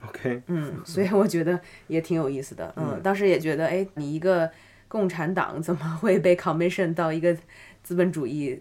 [0.08, 4.50] OK，嗯，所以我觉得也挺有意思的，嗯，当时也觉得，哎，你一个
[4.88, 7.36] 共产党怎么会被 commission 到一个
[7.82, 8.58] 资本主义？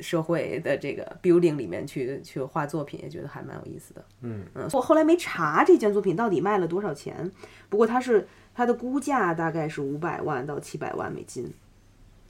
[0.00, 4.04] 社会的这个 building 里面去去画作品，也觉得还蛮有意思的。
[4.22, 7.30] 嗯嗯，我后来没查这件作品到底卖了多少钱，
[7.68, 11.52] 不过它是它的估价大概是五百万到七百万美金。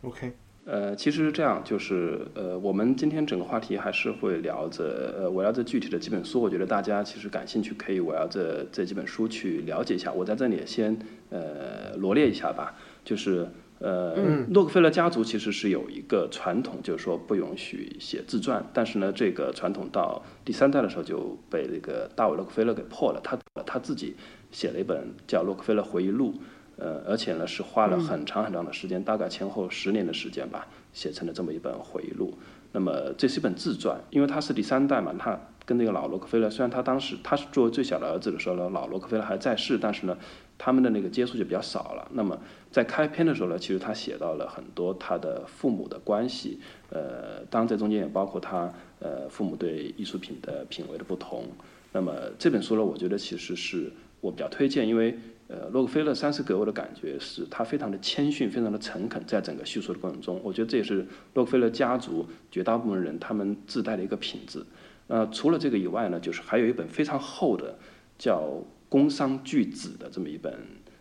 [0.02, 0.32] OK，
[0.64, 10.12] 呃，其实是这样，就是呃，我们今天整个话题还是会聊着呃，围绕着具体的几本书，我觉得大家其实感兴趣，可以围绕着这几本书去了解一下。
[10.12, 10.96] 我在这里先
[11.30, 12.74] 呃罗列一下吧，
[13.04, 13.48] 就是。
[13.78, 14.16] 呃，
[14.50, 18.64] 洛克菲勒家族其实是有一个传统，就是说不允许写自传。
[18.72, 23.20] 但是呢，这个传统到第三代的时候就被那个大卫洛克菲勒给破了。
[23.22, 24.16] 他他自己
[24.50, 26.32] 写了一本叫《洛克菲勒回忆录》，
[26.78, 32.32] 呃，而且呢是花了很长很长的时间，大概前后十年的时间吧，写成了这么一本回忆录。
[32.72, 40.16] 那么这是一本自传，因为他是第三代嘛，他跟那个老洛克菲勒，虽然他当时他是作为最小的儿子的时候呢，老洛克菲勒还在世，但是呢，
[40.58, 42.06] 他们的那个接触就比较少了。
[42.12, 42.38] 那么
[42.76, 46.60] 在开篇的时候呢，其实他写到了很多他的父母的关系，
[46.90, 51.44] 呃，当然在中间也包括他呃父母对艺术品的品味的不同。
[51.90, 64.62] 那么这本书呢，我觉得其实是我比较推荐，因为呃洛克菲勒三世给我的感觉是他非常的谦逊，非常的诚恳，在整个叙述的过程中，我觉得这也是洛克菲勒家族绝大部分人他们自带的一个品质。
[65.06, 67.78] 呃，除了这个以外呢，就是还有一本非常厚的
[68.18, 68.42] 叫
[68.90, 70.52] 《工商巨子》的这么一本。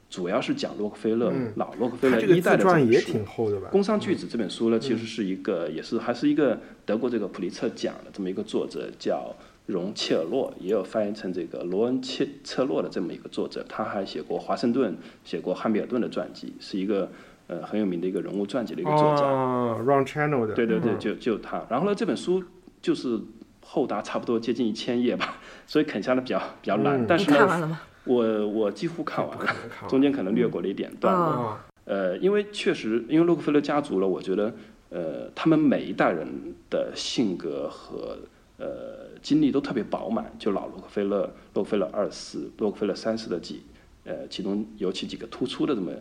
[0.09, 3.67] 主要是讲洛克菲勒、老洛克菲勒嗯这个一代的传也这本书挺厚的吧？
[3.71, 13.65] 《工商巨子》这本书呢，其实是一个，也是还是一个德国这个普利策奖的这么一个作者，叫荣切尔洛，也有翻译成这个罗恩切策洛的这么一个作者。
[13.67, 17.09] 他还写过华盛顿，写过汉密尔顿的传记，是一个
[17.47, 19.23] 呃很有名的一个人物传记的一个作家。
[19.23, 21.65] 哦，Ron Channel 的，对对对，嗯就就他。
[21.69, 22.43] 然后呢，这本书
[22.81, 23.19] 就是
[23.61, 27.01] 厚达差不多接近一千页吧，所以啃下来比较比较难。
[27.01, 27.81] 嗯但是呢，看完了吗？
[28.05, 29.55] 我我几乎看完了，
[29.87, 31.57] 中间可能略过了一点段落。
[31.85, 34.53] 呃，因为确实，因为洛克菲勒家族了，我觉得，
[34.89, 36.27] 呃，他们每一代人
[36.69, 38.17] 的性格和
[38.57, 40.33] 呃经历都特别饱满。
[40.39, 43.61] 就老洛克菲勒、洛克菲勒二世、洛克菲勒三世的几，
[44.03, 45.91] 呃，其中尤其几个突出的这么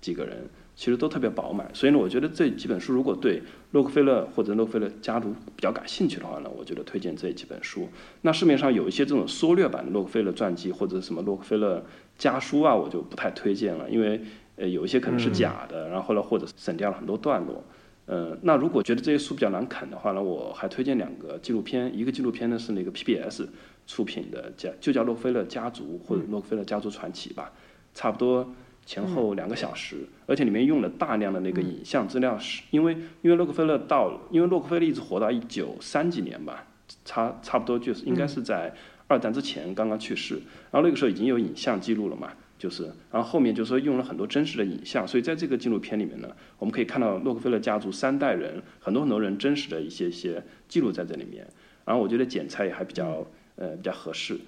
[0.00, 0.44] 几个人，
[0.78, 1.68] 其实都特别饱满。
[1.74, 7.88] 所以呢，我觉得这几本书如果对洛克菲勒或者洛克菲勒家族比较感兴趣的话呢，我觉得推荐这几本书。
[8.22, 11.84] 那市面上有一些这种缩略版的洛克菲勒传记或者什么洛克菲勒
[12.16, 14.20] 家书啊，我就不太推荐了，因为
[14.54, 17.64] 呃有一些可能是假的，然后呢或者省掉了很多段落。
[18.06, 23.46] 呃，那如果觉得这些书比较难啃的话呢，我还推荐两个纪录片，一个纪录片呢是那个 PBS
[23.88, 27.52] 出品的，叫就叫洛克菲勒家族或者洛克菲勒家族传奇吧，
[27.92, 28.54] 差不多
[28.88, 36.66] 前后两个小时，而且里面用了大量的那个影像资料，是因为因为洛克菲勒到，因为洛克菲勒一直活到一九三几年吧，
[37.04, 38.72] 差差不多就是应该是在
[39.06, 40.36] 二战之前刚刚去世，
[40.70, 51.46] 然后那个时候已经有影像记录了嘛，就是，然后后面就是说用了很多真实的影像，所以在这个纪录片里面呢，我们可以看到洛克菲勒家族三代人很多很多人真实的一些一些记录在这里面，
[51.84, 54.38] 然后我觉得剪裁也还比较呃比较合适，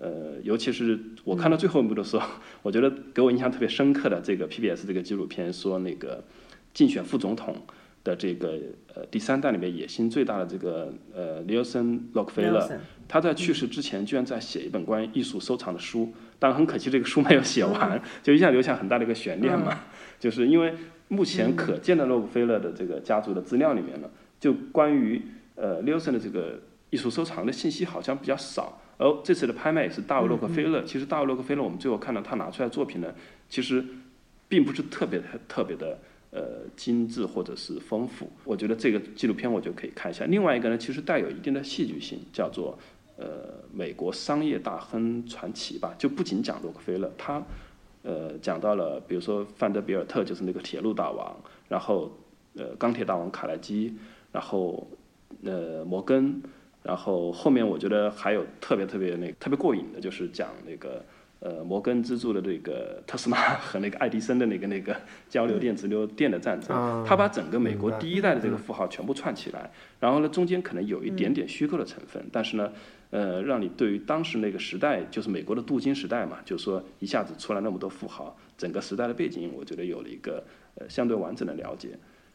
[0.00, 2.26] 呃，尤其是我看到最后一幕的时候，
[2.62, 6.24] 我觉得给我印象特别深刻的这个 PBS 这个纪录片说那个
[6.72, 7.54] 竞选副总统
[8.02, 8.58] 的这个
[8.94, 12.66] 呃第三代里面野心最大的这个呃尼尔森洛克菲勒
[13.06, 19.80] 他在去世之前居然在写一本关于艺术收藏的书，但很可惜这个书没有写完， 就一下留下很大的一个悬念嘛。
[20.18, 20.72] 就是因为
[21.08, 24.08] 目前可见的洛克菲勒的这个家族的资料里面呢，
[24.38, 25.20] 就关于
[25.56, 28.79] 呃 Nielsen 的这个艺术收藏的信息好像比较少。
[29.00, 33.14] 而这次的拍卖也是大卫洛克菲勒，其实大卫洛克菲勒我们最后看到他拿出来的作品呢，
[33.48, 33.82] 其实
[34.46, 35.98] 并不是特别特别的
[36.30, 38.30] 呃精致或者是丰富。
[38.44, 40.26] 我觉得这个纪录片我就可以看一下。
[40.26, 42.78] 另外一个呢，其实带有一定的戏剧性，叫做
[43.16, 47.42] 呃美国商业大亨传奇吧，就不仅讲洛克菲勒，他
[48.02, 51.34] 呃讲到了比如说范德比尔特就是那个铁路大王，
[51.70, 52.12] 然后
[52.54, 53.94] 呃钢铁大王卡耐基，
[54.30, 54.86] 然后
[55.42, 56.42] 呃摩根。
[56.82, 61.04] 然后后面我觉得还有特别特别那个特别过瘾的，就是讲那个
[61.40, 64.96] 呃摩根资助的这个 特斯拉和那个爱迪生的那个那个
[65.28, 72.72] 交流电直流电的战争，他把整个美国第一代的这个富豪全部串起来，然后呢中间可能有一点点虚构的成分，但是呢。
[73.12, 80.44] 呃，让你对于当时那个时代，就是美国的镀金时代嘛，就是说一下子出来那么多富豪，整个时代的背景，我觉得有了一个
[80.76, 81.88] 呃相对完整的了解。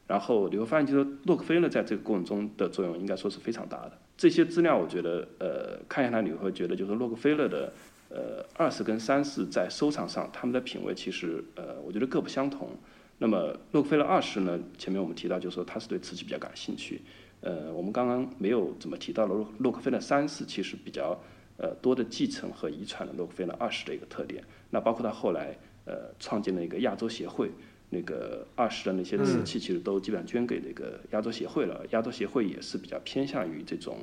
[0.06, 3.98] 然后你会发现，就是洛克菲勒在这个过程中的作用，应该说是非常大的。
[4.18, 7.74] 这些资料，我觉得呃看下来你会觉得，就是洛克菲勒的
[8.10, 12.70] 呃二世跟三世在收藏上，他们的品味其实呃我觉得各不相同。
[13.18, 17.02] 那么洛克菲勒二世呢，前面我们提到，就是说他是对瓷器比较感兴趣。
[17.42, 21.18] 呃，我们刚刚没有怎么提到了洛克菲勒三世，其实比较
[21.58, 24.44] 呃多的继承和遗传了洛克菲勒二世的一个特点。
[24.70, 27.52] 那包括他后来呃创建了一个亚洲协会，
[27.96, 31.86] 那个二十的那些瓷器其实都基本上捐给那个亚洲协会了。
[31.92, 34.00] 亚洲协会也是比较偏向于这种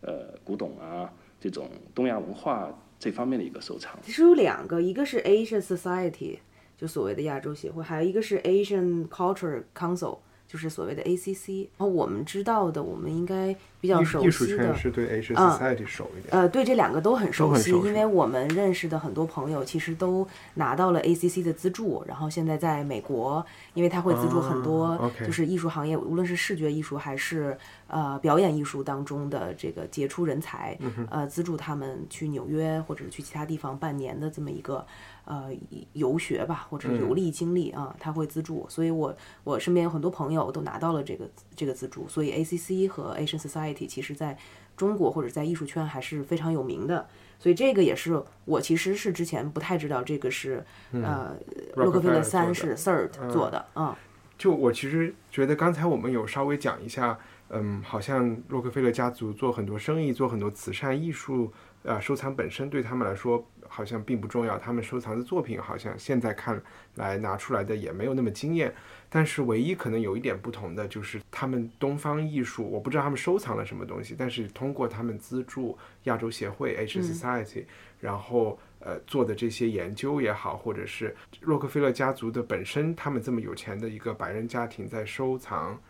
[0.00, 3.96] 呃古董啊，这种东亚文化这方面的一个收藏。
[4.02, 6.38] 其实有两个，一个是 Asian Society，
[6.76, 10.18] 就所谓的亚洲协会，还有一个是 Asian Culture Council。
[10.48, 16.28] 就是所谓的 ACC，然后我们知道的，我们应该比较熟悉的，艺术圈是对 Asian Society 熟一点。
[16.30, 27.56] 呃，对这两个都很熟悉，因为我们认识的很多朋友其实都拿到了 ACC 的资助，然后现在在美国，因为他会资助很多，就是艺术行业，无论是视觉艺术还是
[27.88, 30.78] 呃表演艺术当中的这个杰出人才，
[31.10, 34.86] 呃，资助他们去纽约或者去其他地方半年的这么一个。
[35.26, 35.50] 呃，
[35.92, 39.12] 游学吧，或者游历经历啊，他会资助，所以我
[39.42, 44.38] 我身边有很多朋友都拿到了这个这个资助，所以 ACC 和 Asian Society 其实在
[44.76, 47.08] 中国或者在艺术圈还是非常有名的，
[47.40, 51.36] 所以这个也是我其实是之前不太知道这个是呃
[51.74, 53.98] 洛克菲勒三是 Third 做的啊。
[54.38, 63.44] 就我其实觉得刚才我们有稍微讲一下，嗯，好像洛克菲勒家族做很多生意，做很多慈善艺术，呃，收藏本身对他们来说。
[63.68, 66.60] 好像并不重要，他们收藏的作品好像现在看
[66.94, 68.72] 来拿出来的也没有那么惊艳。
[69.08, 77.64] 但是唯一可能有一点不同的就是他们东方艺术，我不知道他们收藏了什么东西，但是通过他们资助亚洲协会 H Society，
[78.00, 85.80] 然后呃做的这些研究也好，或者是洛克菲勒家族的本身，他们这么有钱的一个白人家庭在收藏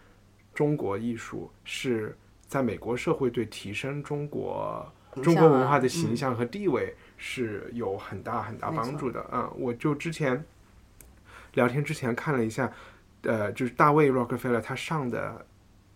[0.55, 4.87] 中国艺术，是在美国社会对提升中国
[5.23, 6.95] 中国文化的形象和地位。
[7.17, 9.51] 是有很大很大帮助的啊！
[9.57, 10.45] 我就之前
[11.55, 12.71] 聊天之前看了一下，
[13.23, 15.47] 呃，就是大卫· Rockefeller 他上的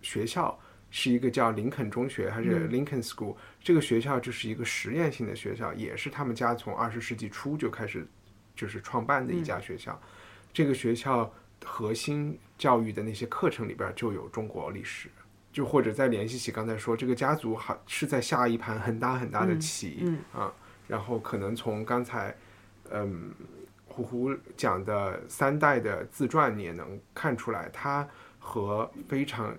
[0.01, 0.59] 学校
[0.91, 3.37] 是一个叫林肯中学，还是 Lincoln School？
[3.63, 8.07] 这个学校就是一个实验性的学校，也是他们家从二十世纪初就开始
[8.57, 10.01] 就是创办的一家学校。
[10.53, 11.33] 这个学校
[11.65, 15.09] 核心教育的那些课程里边就有中国历史，
[15.53, 20.53] 就或者再联系起刚才说这个家族还是在下一盘很大很大的棋啊。
[20.91, 22.35] 然后可能从刚才，
[22.91, 23.33] 嗯，
[23.87, 28.09] 胡胡讲的三代的自传，你也能看出来，他
[28.41, 29.57] 和非常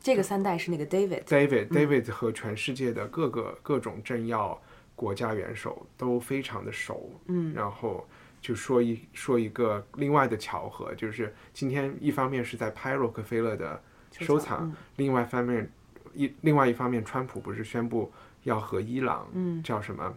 [0.00, 4.60] 这个三代是那个 David，David，David 和全世界的各个各种政要、
[4.96, 7.08] 国家元首都非常的熟。
[7.26, 8.04] 嗯，然后
[8.40, 15.70] 就说一说一个另外的巧合，就是今天一方面是在拍洛克菲勒的收藏，另外一方面
[16.12, 20.12] 一另外一方面，川普不是宣布要和伊朗，嗯，叫什么？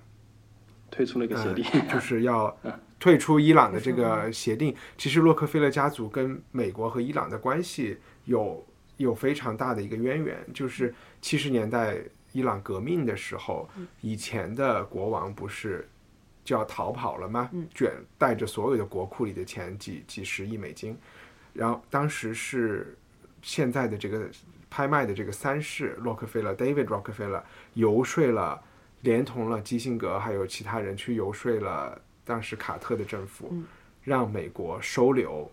[0.89, 2.55] 退出那个协定，就是要
[2.99, 4.75] 退出伊朗的这个协定。
[4.97, 8.65] 其实洛克菲勒家族跟美国和伊朗的关系有
[8.97, 11.97] 有非常大的一个渊源，就是七十年代
[12.31, 13.69] 伊朗革命的时候，
[14.01, 15.87] 以前的国王不是
[16.43, 17.49] 就要逃跑了吗？
[17.73, 20.97] 卷带着所有的国库里的钱几几十亿美金，
[21.53, 22.97] 然后当时是
[23.41, 24.27] 现在的这个
[24.69, 28.61] 拍卖的这个三世洛克菲勒 David Rockefeller 游说了。
[29.01, 33.53] 连同了基辛格还有其他人去游说了当时卡特的政府，
[34.03, 35.49] 让美国收留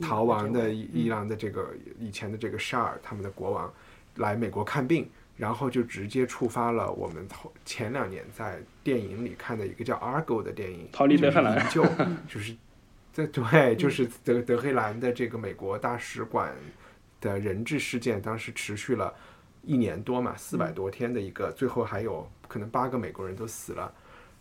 [0.00, 3.72] 逃亡的伊朗的这个以前的这个沙尔他们的国王
[4.16, 11.84] 来美国看病，然后就直接触发了我们头前两年在电影里看的一个叫《Argo》的电影，逃离德黑兰，就
[12.28, 12.54] 就是
[13.12, 16.52] 这对，就是德德黑兰的这个美国大使馆
[17.20, 19.12] 的人质事件，当时持续了。
[19.66, 23.92] 一年多嘛，四百多天的一个，最后还有可能八个美国人都死了，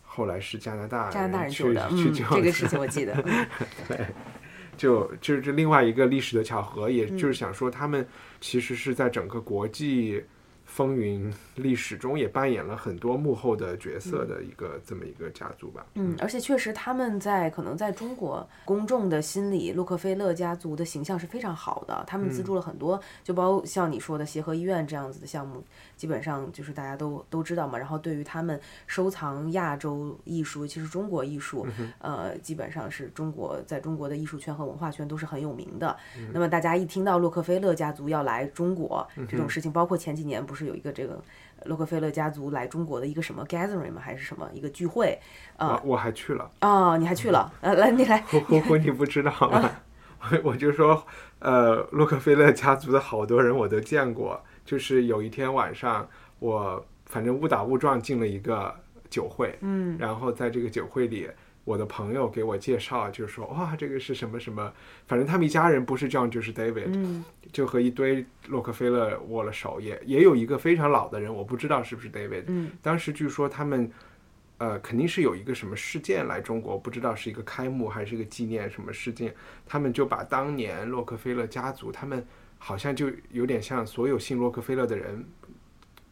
[0.02, 3.14] 后来是加拿大加拿大人救的，去救这个事情我记得。
[3.88, 4.06] 对，
[4.76, 8.08] 就就是这另外一个历史的巧合，也就是想说他们
[8.42, 10.24] 其实是在整个国际
[10.74, 15.86] 风云历史中也扮演了很多幕后的角色的一个这么一个家族吧。
[15.94, 22.04] 嗯，而且确实他们在可能在中国公众的心里，洛克菲勒家族的形象是非常好的。
[22.08, 25.64] 他们资助了很多，就包括像你说的协和医院这样子的项目，
[26.04, 27.78] 基本上就是大家都都知道嘛。
[27.78, 31.66] 然后对于他们收藏亚洲艺术，其实中国艺术，
[32.00, 35.96] 呃，基本上是中国在中国的艺术圈和文化圈都是很有名的。
[36.34, 41.24] 那么大家一听到洛克菲勒家族要来中国这种事情，包括前几年不是有一个这个
[41.68, 44.02] 洛克菲勒家族来中国的一个什么 gathering 吗？
[44.04, 45.18] 还是什么一个聚会？
[45.56, 47.50] 呃我还去了，哦，你还去了？
[47.62, 49.72] 呃，来，你来，呼呼呼，你不知道 吗？
[50.44, 51.06] 我我就说，
[51.40, 54.42] 呃，洛克菲勒家族的好多人我都见过。
[54.66, 56.08] 就是有一天晚上，
[56.40, 58.74] 我反正误打误撞进了一个
[59.10, 61.30] 酒会，嗯，然后在这个酒会里，
[61.64, 64.74] 我的朋友给我介绍，就是说哇，这个是什么什么，
[65.08, 73.92] 反正他们一家人不是 John 就是 David，嗯就和一堆洛克菲勒握了手，也也有一个非常老的人，我不知道是不是 David，嗯当时据说他们。
[74.60, 79.34] 呃，肯定是有一个什么事件来中国，不知道是一个开幕还是一个纪念什么事件，
[79.66, 82.26] 他们就把当年洛克菲勒家族，他们
[82.66, 85.22] 好像就有点像所有姓洛克菲勒的人，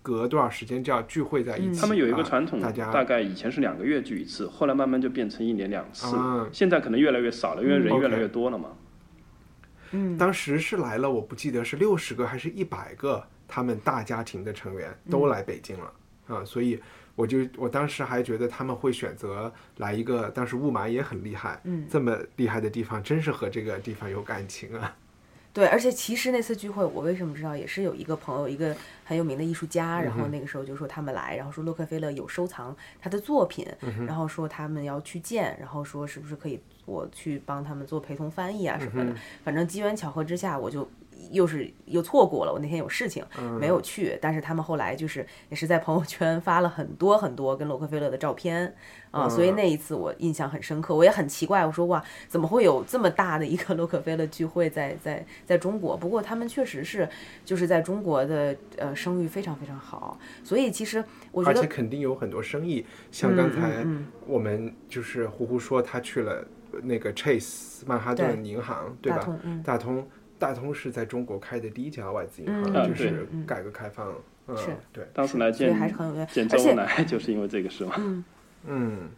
[0.01, 1.79] 隔多少时间就要聚会在一起。
[1.79, 8.71] 他们有一个啊传统，大家大概以前是两个月聚一次，后来慢慢就变成一年两次，啊现在可能越来越少了，因为人嗯越来越多了嘛。
[9.91, 15.93] 嗯，当时是来了，我不记得是六十个还是一百个，他们大家庭的成员都来北京了、
[16.27, 16.77] 啊，所以
[17.15, 24.97] 我就我当时还觉得他们会选择来一个，当时雾霾也很厉害，嗯这么厉害的地方，真是和这个地方有感情啊。
[25.53, 33.67] 对，而且其实那次聚会，我为什么知道，也是有一个朋友，一个很有名的艺术家，然后那个时候就说他们来，然后说洛克菲勒有收藏他的作品，
[34.07, 40.89] 然后说他们要去见，然后说是不是可以我去帮他们做陪同翻译啊什么的，反正机缘巧合之下，我就。
[41.31, 43.25] 又是又错过了，我那天有事情
[43.59, 48.73] 没有去，但是他们后来就是也是在朋友圈发了很多很多跟洛克菲勒的照片
[49.11, 55.97] 啊、所以那一次我印象很深刻，我也很奇怪，我说哇，怎么会有这么大的一个洛克菲勒聚会在在在中国？
[55.97, 57.07] 不过他们确实是
[57.43, 61.03] 就是在中国的呃声誉非常非常好，所以其实
[61.33, 66.47] 我觉得而且肯定有很多生意，像刚才嗯我们就是呼呼说他去了
[66.81, 69.17] 那个 Chase 曼哈顿银行，对吧？
[69.17, 69.63] 大通嗯。
[69.63, 70.07] 大通
[70.41, 72.89] 大通是在中国开的第一家外资银行，嗯。
[72.89, 74.11] 就是改革开放，
[74.47, 74.75] 嗯，是。
[74.91, 77.93] 对，当时来所以见还是很有缘，见周而且恩来， 就是因为这个事嘛。
[77.99, 78.23] 嗯，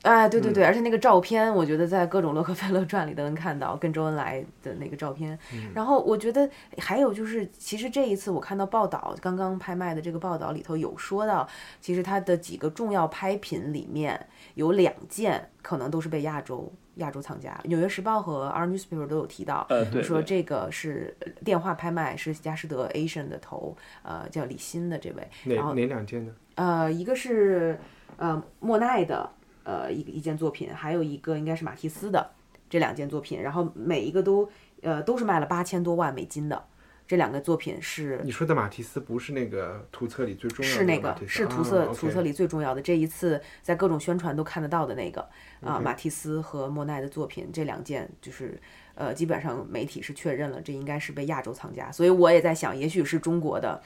[0.04, 5.38] 哎，对对对，而且那个照片，我觉得在各种洛克菲勒传里都能看到跟周恩来的那个照片。
[5.74, 11.48] 然后我觉得还有就是，其实这一次我看到报道，刚刚拍卖的这个报道里头有说到，
[11.82, 26.32] 其实它的几个重要拍品里面有两件可能都是被亚洲亚洲藏家，《纽约时报》和《R Newspaper》都有提到，呃，对，对说这个是呃电话拍卖，是佳士得 Asian 的头，呃，叫李欣的这位，然哪后哪两件呢？
[26.56, 27.80] 呃，一个是
[28.18, 29.30] 呃莫奈的
[29.64, 32.32] 呃一一件作品，还有一个应该是马蒂斯的
[32.70, 34.49] 这两件作品，然后每一个都
[34.82, 36.66] 呃都是卖了八千多万美金的。
[37.05, 45.22] 这两个作品是你说的马蒂斯不是那个图册里最重要的是那个是图册、啊图册里最重要的，这一次在各种宣传都看得到的那个
[45.61, 48.59] 啊，马蒂斯和莫奈的作品，这两件就是
[48.96, 53.82] 呃，基本上媒体是确认了，这应该是被亚洲藏家，所以我也在想，也许是中国的，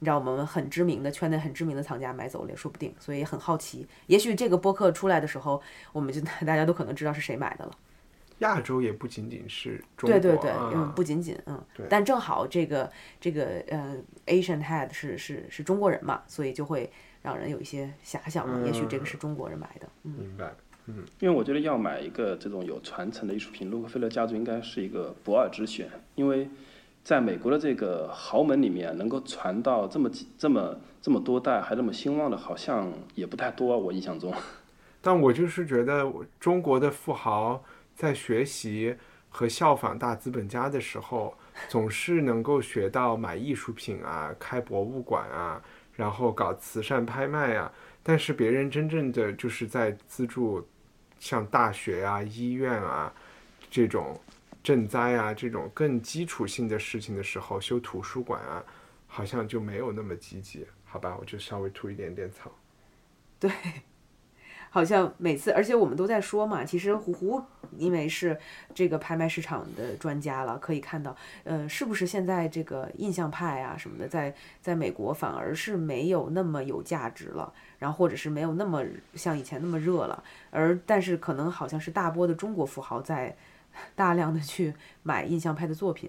[0.00, 7.72] 你知道我们很知名的圈内很知名的藏家买走了也说不定，所以很好奇，也许这个播客出来的时候，我们就 大家都可能知道是谁买的了。
[8.38, 12.88] 亚洲也不仅仅是中国，对对对，啊嗯，不仅仅嗯对，但正好这个
[13.20, 13.96] 这个呃
[14.26, 16.88] ，Asian head 是是是中国人嘛，所以就会
[17.20, 20.52] 让人有一些遐想嘛，也许这个是中国人买的，嗯，明白。
[21.20, 26.48] 因为我觉得要买一个这种有传承的艺术品，洛克菲勒家族应该是一个不二之选，因为
[27.04, 34.32] 在美国的这个豪门里面，能够传到这么几这么这么多代还这么兴旺的，好像也不太多，我印象中。
[35.00, 36.10] 但我就是觉得，
[36.40, 37.62] 中国的富豪
[37.94, 38.96] 在学习
[39.28, 41.34] 和效仿大资本家的时候，
[41.68, 45.62] 总是能够学到买艺术品啊、开博物馆啊，
[45.94, 47.72] 然后搞慈善拍卖啊。
[48.02, 50.66] 但是别人真正的就是在资助
[51.18, 53.12] 像大学啊、医院啊
[53.70, 54.20] 这种
[54.62, 58.64] 赈灾啊这种更基础性的事情的时候，修图书馆啊，
[59.06, 60.66] 好像就没有那么积极。
[60.84, 62.50] 好吧，我就稍微吐一点点草。
[63.38, 63.50] 对，
[64.78, 67.42] 好像每次，而且我们都在说嘛，其实胡胡
[67.76, 68.38] 因为是
[68.72, 80.22] 这个拍卖市场的专家了，可以看到，呃，是不是现在这个印象派啊什么的，在在美国反而是没有那么有价值了，然后或者是没有那么像以前那么热了，
[80.52, 83.36] 而但是可能好像是大波的中国富豪在
[83.96, 84.72] 大量的去
[85.02, 86.08] 买印象派的作品。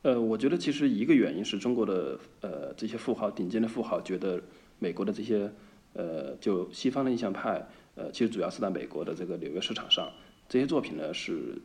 [0.00, 4.42] 呃，我觉得其实一个原因是中国的呃这些富豪，顶尖的富豪觉得
[4.78, 5.52] 美国的这些
[5.92, 7.66] 呃就西方的印象派，
[7.98, 10.08] 呃其实主要是在美国的这个纽约市场上，
[10.48, 11.60] 这些作品呢是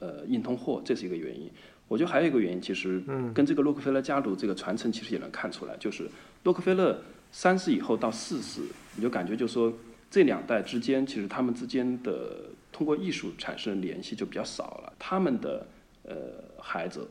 [0.00, 1.48] 呃硬通货，这是一个原因。
[1.88, 3.00] 我觉得还有一个原因，其实
[3.32, 6.10] 跟这个洛克菲勒家族这个传承其实也能看出来，就是
[6.42, 8.60] 洛克菲勒三世以后到四世，
[8.96, 9.72] 你就感觉就说
[10.10, 14.92] 这两代之间，其实他们之间的通过艺术产生联系就比较少了。
[14.98, 15.64] 他们的
[16.02, 16.16] 呃
[16.58, 17.08] 孩子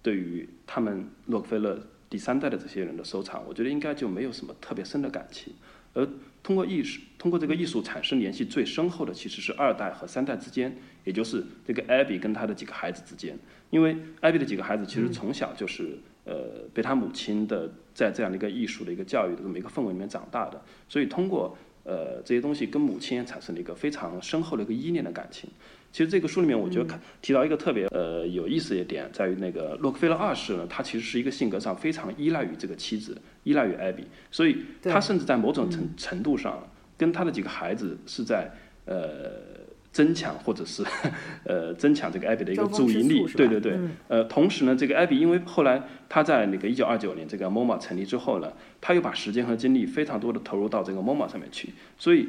[0.00, 5.52] 对于他们洛克菲勒第三代的这些人的收藏，我觉得应该就没有什么特别深的感情。
[5.94, 6.06] 而
[6.42, 13.38] 通过艺术，通过这个艺术产生联系最深厚的，其实是二代和三代之间，也就是这个艾比跟他的几个孩子之间。
[13.70, 25.48] 因为艾比的几个孩子其实从小就是呃被他母亲的在这样的一个艺术的一个教育的这么一个氛围里面长大的，所以通过呃这些东西跟母亲产生了一个非常深厚的一个依恋的感情。
[25.90, 36.66] 其实这个书里面我觉得看提到一个特别呃有意思的点，在于那个洛克菲勒二世呢，他其实是一个性格上非常依赖于这个妻子，依赖于艾比，所以他甚至在某种程程度上
[36.98, 38.50] 跟他的几个孩子是在
[38.86, 39.54] 呃。
[39.94, 40.82] 增强或者是
[41.46, 43.78] 呃增强这个艾比的一个注意力，对对对，
[44.08, 52.26] 呃，同时呢，这个艾比因为后来他在那个一九二九年这个 MoMA 成立之后呢，他又把时间和精力非常多的投入到这个 MoMA 上面去，所以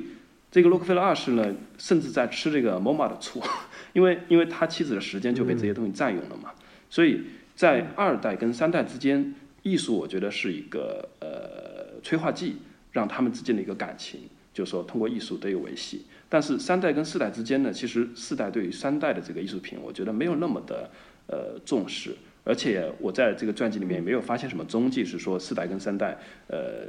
[0.51, 3.41] 这个洛克菲勒二世呢，甚至在吃这个 MoMA 的醋，
[3.93, 6.51] 因为因为他妻子的时间就被这些东西占用了嘛，
[6.91, 7.24] 所以
[7.55, 9.34] 在二代跟三代之间，
[9.66, 12.57] 艺术我觉得是一个呃催化剂，
[12.91, 14.20] 让他们之间的一个感情，
[14.53, 16.05] 就是说通过艺术得以维系。
[16.30, 20.91] 但是三代跟四代之间呢，其实四代对于三代的这个艺术品，我觉得没有那么的
[21.26, 26.16] 呃重视，而且我在这个传记里面也没有发现什么踪迹，是说四代跟三代
[26.47, 26.86] 呃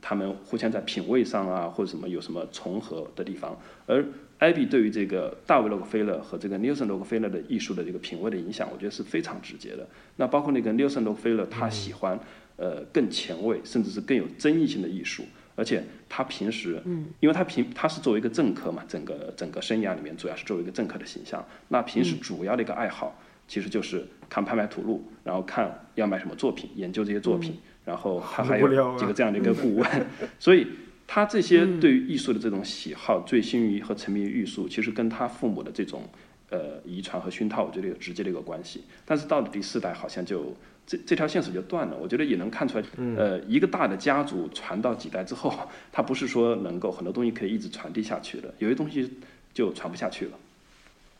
[0.00, 3.58] 他们互相在品味上啊或者什么有什么重合的地方。
[3.86, 4.04] 而
[4.38, 9.86] 艾比对于这个大卫洛克菲勒和这个尼尔森洛克菲勒的艺术的这个品味的影响，我觉得是非常直接的。
[10.16, 12.18] 那包括那个尼尔森洛克菲勒，他喜欢
[12.56, 15.24] 呃更前卫，甚至是更有争议性的艺术。
[15.56, 21.44] 而且他平时，嗯因为他平他是作为一个政客嘛，整个整个生涯里面主要是作为一个政客的形象。
[21.66, 27.58] 那平时主要的一个爱好其实就是看拍卖图录，然后看要买什么作品，研究这些作品。
[27.88, 28.68] 然后他还有
[28.98, 30.06] 几个这样的一个顾问，
[30.38, 30.66] 所以
[31.06, 36.08] 他这些对于艺术的这种喜好、醉心于和沉迷于艺术，其实跟他父母的这种
[36.50, 38.84] 呃遗传和熏陶，我觉得有直接的一个关系。
[39.04, 40.54] 但是到了第四代，好像就。
[40.90, 42.84] 这这条线索就断了，我觉得也能看出来，
[43.14, 45.52] 呃，一个大的家族传到几代之后，
[45.92, 49.12] 它不是说能够很多东西可以一直传递下去的，有些东西
[49.52, 50.38] 就传不下去了。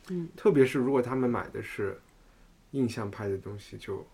[0.09, 1.99] 嗯，特别是如果他们买的是
[2.71, 4.07] 印象派的东西，就。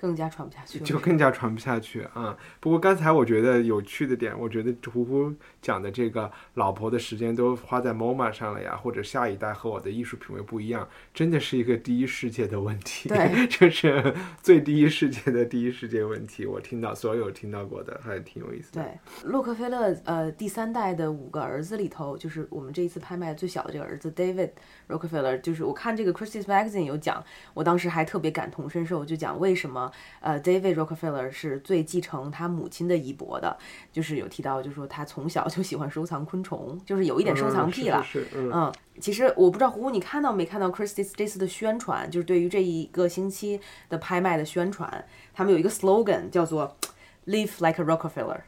[0.00, 2.34] 更加传不下去，就更加传不下去啊！
[2.58, 5.30] 不过刚才我觉得有趣的点，我觉得胡胡
[5.60, 13.10] 讲的这个老婆的时间都花在 MoMA 上了呀，或者下一代和我的艺术品味不一样，真的是一个第一世界的问题。
[13.10, 16.46] 对， 就是最第一世界的第一世界问题。
[16.46, 18.82] 我听到所有听到过的，还挺有意思的。
[18.82, 24.52] 对，洛克菲勒呃第三代的五个儿子里头，就是我们这一次拍卖最小的这个儿子 David
[24.88, 27.22] Rockefeller，就是我看这个 Christie's Magazine 有讲，
[27.52, 29.89] 我当时还特别感同身受，就讲为什么。
[30.20, 33.56] 呃，David Rockefeller 是最继承他母亲的衣钵的，
[33.92, 38.02] 就是有提到，就是说他从小就喜欢收藏昆虫，就是有一点收藏癖了。
[38.02, 46.76] 是，嗯，其实我不知道胡胡你看到没看到 Christie's 这次的宣传，就是对于这一个星期的拍卖的宣传，他们有一个 slogan 叫做
[47.26, 48.40] “Live like a Rockefeller”，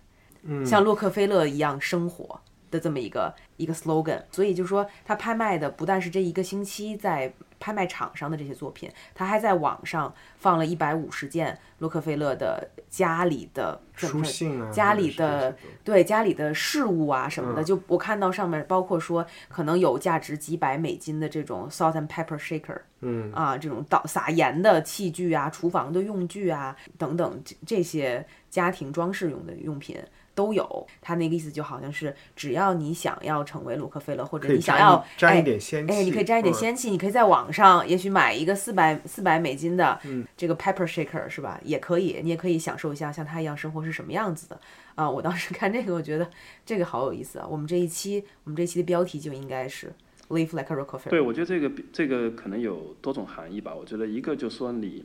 [0.42, 2.40] 嗯，像洛克菲勒一样生活
[2.72, 4.20] 的这么一个一个 slogan。
[4.32, 7.32] 所以就说，他拍卖的不但是这一个星期在。
[7.62, 17.62] 拍卖场上的这些作品，他还在网上放了一百五十件洛克菲勒的家里的书信啊，家里的对家里的事物啊什么的。
[17.62, 30.02] 就我看到上面，包括说可能有价值几百美金的这种 salt and pepper shaker，嗯啊，这种倒撒盐的器具啊，厨房的用具啊等等这这些家庭装饰用的用品。
[30.34, 39.98] 都有，他那个意思就好像是，只要你想要成为洛克菲勒，或者你想要沾一点仙气，哎，你可以沾一点仙气，你可以在网上也许买一个四百四百美金的
[40.36, 41.60] 这个 pepper shaker 是吧？
[41.64, 44.58] 也可以，你也可以享受一下像他一样生活是什么样子的
[44.94, 45.08] 啊！
[45.08, 46.30] 我当时看这个，我觉得
[46.64, 47.46] 这个好有意思啊！
[47.48, 49.92] 我们这一期，我们这一期的标题就应该是
[50.30, 51.10] live like a Rockefeller。
[51.10, 53.74] 对，我觉得这个这个可能有多种含义吧。
[53.74, 55.04] 我觉得一个就说你。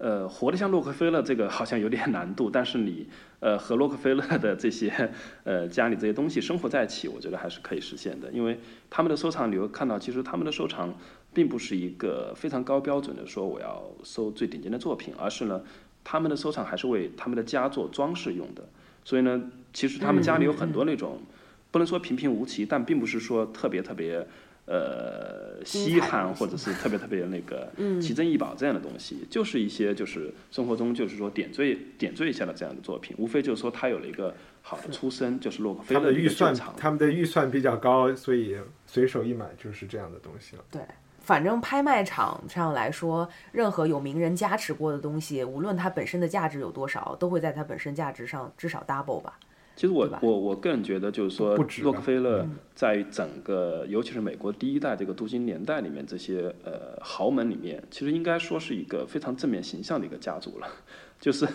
[0.00, 3.06] 呃，活得像洛克菲勒这个好像有点难度，但是你
[3.40, 5.12] 呃和洛克菲勒的这些
[5.44, 8.30] 呃家里这些东西生活在一起，我觉得还是可以实现的。
[8.32, 10.94] 因为他们的收藏，你会看到，其实他们的收藏
[11.34, 15.60] 并不是一个非常高标准的说我要收最顶尖的作品，而是呢，
[16.02, 18.64] 他们的收藏还是为他们的家做装饰用的。
[19.04, 19.42] 所以呢，
[19.74, 21.20] 其实他们家里有很多那种
[21.70, 24.26] 不能说平平无奇，但并不是说特别特别。
[24.70, 38.56] 呃稀罕或者是特别特别那个 嗯奇珍异宝这样的东西，就是一些就是生活中就是说点缀点缀一下的这样的作品，无非就是说他有了一个好的出身，就是洛克菲勒的预算旧厂，他们的预算比较高，所以
[38.86, 40.62] 随手一买就是这样的东西了。
[40.70, 40.80] 对，
[41.18, 49.36] 反正拍卖场上来说，任何有名人加持过的东西，无论它本身的价值有多少，都会在它本身价值上至少 double 吧。
[49.80, 60.66] 其实我我我个人觉得，就是说洛克菲勒在整个，尤其是美国第一代这个镀金年代里面，这些呃豪门里面，其实应该说是一个非常正面形象的一个家族了。
[61.18, 61.48] 就是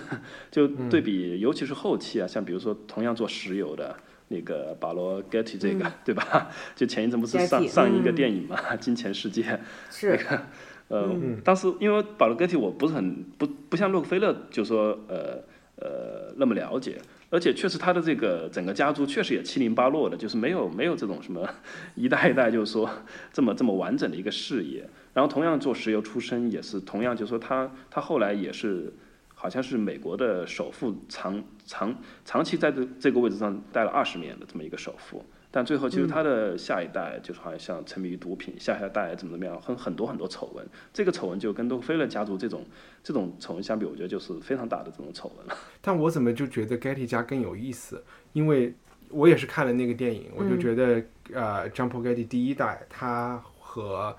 [0.49, 3.95] 就对比，尤其是后期啊，像比如说同样做石油的
[4.29, 6.49] 那个保罗·盖蒂这个， 对吧？
[6.75, 9.43] 就前一阵不是上上映一个嗯电影嘛，《金钱世界》。
[9.91, 10.19] 是，
[10.89, 15.43] 呃，当时因为保罗·盖蒂我不是很不不像洛克菲勒，就说呃
[15.75, 16.97] 呃那么了解，
[17.35, 21.45] 而且确实他的这个整个家族确实也七零八落的，就是没有没有这种什么
[21.95, 22.89] 一代一代就是说
[23.33, 24.89] 这么这么完整的一个事业。
[25.13, 28.93] 然后同样做石油出身，也是同样就是说他他后来也是
[29.33, 35.21] 好像是美国的首富长长长期在这这个位置上待了二十年的这么一个首富。
[35.55, 40.67] 但最后其实他的下一代就是好像像沉迷于毒品，下下代怎么怎么样，很很多很多丑闻。
[40.91, 42.65] 这个丑闻就跟洛克菲勒家族这种
[43.01, 45.57] 这种丑闻相比，我觉得就是非常大的这种丑闻了。
[45.79, 48.03] 但我怎么就觉得 Getty 家更有意思？
[48.33, 48.75] 因为
[49.07, 51.01] 我也是看了那个电影，我就觉得、
[51.31, 54.13] 呃，John Paul Getty 第一代他和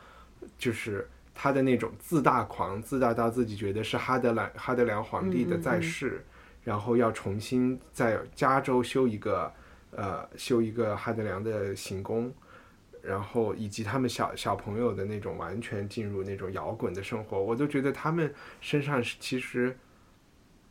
[0.56, 6.24] 就是他的那种自大狂，自大到自己觉得是哈德兰哈德良皇帝的在世，
[6.64, 9.52] 然后要重新在加州修一个
[9.96, 12.32] 呃修一个哈德良的行宫。
[13.02, 19.78] 然后以及他们小小朋友的那种完全进入那种摇滚的生活，我都觉得他们身上其实，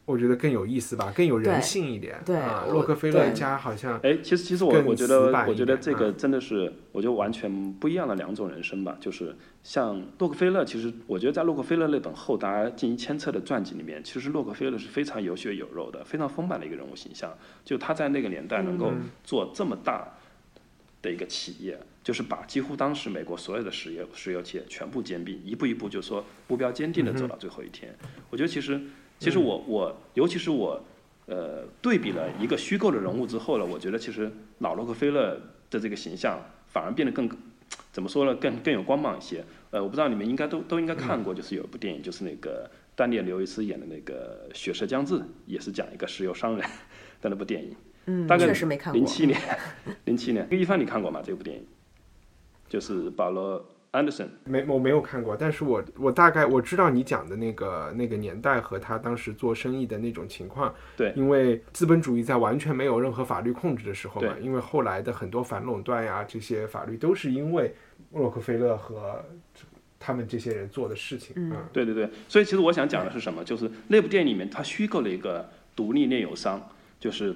[0.05, 2.21] 我觉得更有意思吧，更有人性一点。
[2.23, 8.95] 对啊，洛克菲勒家好像哎，其实其实我我觉得我觉得这个啊真的是，我觉得完全不一样的两种人生吧。
[8.99, 17.35] 就是像洛克菲勒，其实我觉得在洛克菲勒那本厚达近一千册的传记里面，其实洛克菲勒是非常有血有肉的，非常丰满的一个人物形象。
[17.63, 18.91] 就他在那个年代能够
[19.23, 20.07] 做这么大
[21.01, 27.91] 的一个企业，就是把几乎当时美国所有的石油石油企业全部兼并，一步一步就说目标坚定的走到最后一天。
[28.29, 28.79] 我觉得其实
[29.19, 30.81] 其实我我尤其是我
[31.25, 35.39] 呃对比了一个虚构的人物之后呢，我觉得其实老洛克菲勒
[35.69, 37.29] 的这个形象反而变得更
[37.91, 39.43] 怎么说呢，更更有光芒一些。
[39.71, 46.65] 呃，我不知道你们应该都都应该看过，就是有一部电影，就是那个丹尼尔·刘易斯演的那个《血色将至》，也是讲一个石油商人
[47.21, 47.75] 的那部电影。
[48.05, 48.45] 嗯，大概。
[48.93, 49.39] 零七年，
[50.05, 51.21] 零七年，一帆你看过吗？
[51.25, 51.65] 这部电影
[52.69, 53.59] 就是保罗·
[53.95, 54.29] 安德森。
[54.43, 60.73] 没我没有看过，但是我我大概我知道你讲的那个那个年代和他当时做生意的那种情况。
[60.97, 67.73] 对因为资本主义在完全没有任何法律控制的时候嘛，因为后来的很多反垄断呀这些法律都是因为
[68.11, 69.23] 洛克菲勒和
[69.99, 71.33] 他们这些人做的事情。
[71.35, 73.43] 嗯，对对对，所以其实我想讲的是什么？
[73.43, 76.61] 就是那部电影里面，他虚构了一个独立炼油商，
[77.05, 77.35] 就是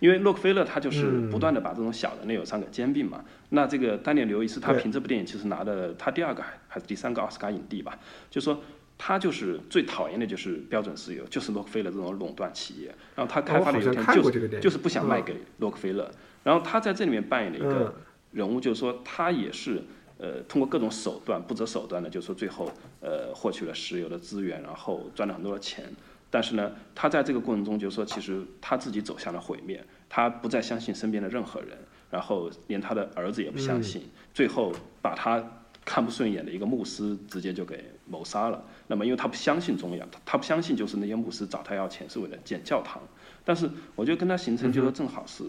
[0.00, 3.24] 因为洛克菲勒他就是不断的把这种小的炼油商给兼并嘛。
[3.50, 7.98] 那这个丹尼尔·刘易斯他凭这部电影其实拿的他第二个还还是第三个奥斯卡影帝吧，
[8.30, 8.60] 就说。
[8.98, 12.86] 他就是最讨厌的就是标准石油，就是洛克菲勒这种垄断企业。
[13.14, 16.10] 然后他开发的油田就是就是不想卖嗯给洛克菲勒。
[16.42, 17.94] 然后他在这里面扮演了一个嗯
[18.32, 19.82] 人物，就是说他也是
[20.16, 25.84] 呃通过各种手段不择手段的，就是说最后呃获取了石油的资源，然后赚了很多的钱。
[26.30, 31.76] 但是呢，他在这个过程中，就是说其实他自己走向了毁灭，他不再相信身边的任何人，
[32.10, 34.02] 然后连他的儿子也不相信，
[34.34, 35.42] 最后把他
[35.84, 38.62] 看不顺眼的一个牧师直接就给谋杀了。
[38.88, 43.00] 那么因为他不相信中央，他他不相信就是那些牧师找他要钱是为了建教堂。
[43.44, 45.44] 但是我觉得跟他形成就说正好是，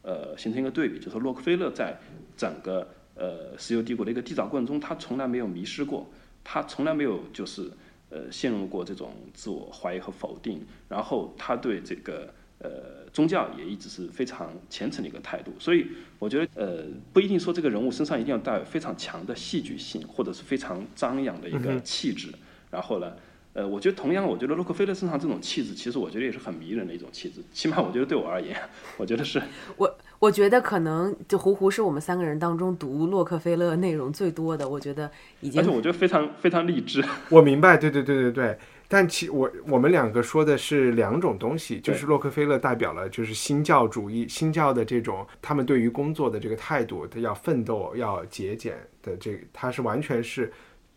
[0.00, 1.94] 呃，形成一个对比，就是说洛克菲勒在
[2.36, 6.10] 整个呃石油帝国的一个缔造过程中，他从来没有迷失过，
[6.42, 7.70] 他从来没有就是
[8.12, 15.86] 呃陷入过这种自我怀疑和否定，然后他对这个呃宗教也一直是非常虔诚的一个态度，所以
[16.18, 22.28] 我觉得呃不一定说这个人物身上一定要带有非常强的戏剧性，或者是非常张扬的一个气质，
[22.70, 23.12] 然后呢。
[23.54, 27.42] 呃，我觉得同样，我觉得洛克菲勒身上这种气质，其实我觉得也是很迷人的一种气质。
[27.52, 28.58] 起码我觉得对我而言，
[28.96, 29.42] 我觉得是
[29.76, 35.10] 我我觉得可能就胡胡是我们三个人当中读洛克菲勒内容最多的，我觉得
[35.40, 37.04] 已经而且我觉得非常非常励志。
[37.28, 38.56] 我明白，对对对对对。
[38.86, 50.52] 但其我我们两个说的是两种东西，就是洛克菲勒代表了就是新教主义、新教的这种他们对于工作的这个态度，他要奋斗、要节俭的这个，他是完全是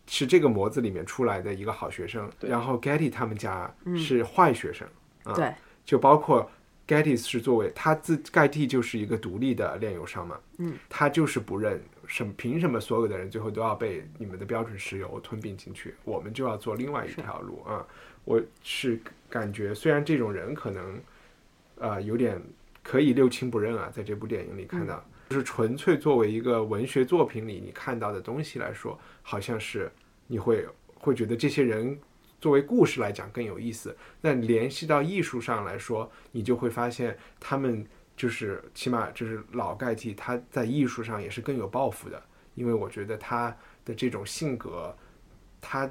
[0.06, 2.30] 是这个模子里面出来的一个好学生。
[2.40, 4.86] 然后 Getty 他们家是坏学生，
[5.24, 5.52] 啊对
[5.84, 6.48] 就包括
[6.86, 15.94] Getty 是作为他自盖蒂就是一个独立的炼油商嘛，嗯，他就是不认什么凭什么所有的人最后都要被你们的标准石油吞并进去？
[16.04, 17.84] 我们就要做另外一条路啊！
[18.24, 21.00] 我是感觉，虽然这种人可能，
[21.76, 22.40] 呃，有点
[22.82, 29.90] 可以六亲不认啊，在这部电影里看到，就是纯粹作为一个文学作品里你看到的东西来说，好像是
[30.28, 30.64] 你会
[30.94, 31.98] 会觉得这些人
[32.40, 33.96] 作为故事来讲更有意思。
[34.20, 37.86] 但联系到艺术上来说，你就会发现他们。
[38.16, 42.18] 就是起码就是老盖蒂，他在艺术上也是更有抱负的，
[42.54, 44.96] 因为我觉得他的这种性格，
[45.60, 45.86] 他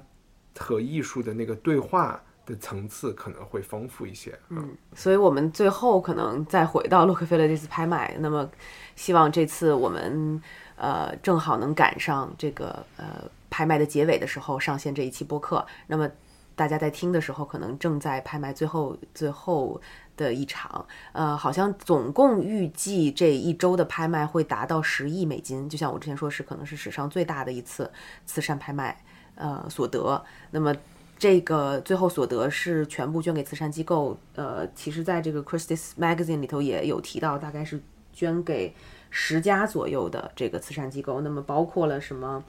[0.57, 4.35] 和艺术的那个对话的层次可能会丰富一些。
[4.49, 8.49] 嗯，所以我们最后可能再回到洛克菲勒这次拍卖，那么
[8.95, 10.41] 希望这次我们
[10.77, 16.09] 呃正好能赶上这个呃拍卖的结尾的时候上线这一期播客，那么
[16.55, 19.81] 大家在听的时候可能正在拍卖最后最后。
[20.17, 27.91] 的一场，呃，好像总共预计这一周的拍卖会达到十亿美金，就像我之前说，是可能是史上最大的一次
[28.25, 28.97] 慈善拍卖，
[29.35, 30.23] 呃，所得。
[30.51, 30.73] 那么
[31.19, 37.81] 这个最后所得是全部捐给慈善机构，呃，其实在这个 Christie's Magazine 里头也有提到，大概是
[38.13, 38.73] 捐给
[39.09, 42.41] 十家左右的这个慈善机构，那么包括了什么？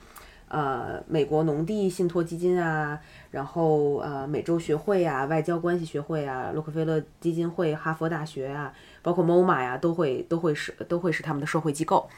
[0.49, 2.99] 呃，美国农地信托基金啊，
[3.31, 8.73] 然后呃，美洲学会啊，外交关系学会啊，洛克菲勒基金会、哈佛大学啊，
[9.03, 12.09] 包括 MoMA 呀，都会都会是都会是他们的社会机构。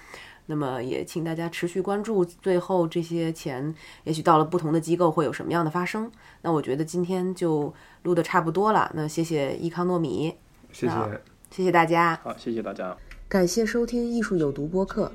[0.50, 3.74] 那么也请大家持续关注，最后这些钱
[4.04, 6.10] 也许到了不同的机构会有什么样的发生。
[6.40, 7.72] 那我觉得今天就
[8.04, 8.90] 录的差不多了。
[8.94, 10.34] 那谢谢伊康糯米，
[10.72, 11.20] 谢谢，
[11.50, 12.18] 谢谢大家。
[12.22, 12.96] 好，谢谢大家。
[13.28, 15.12] 感谢收听《艺术有毒》播客。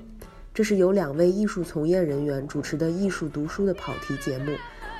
[0.53, 4.55] 这是由两位艺术从业人员主持的艺术读书的跑题节目。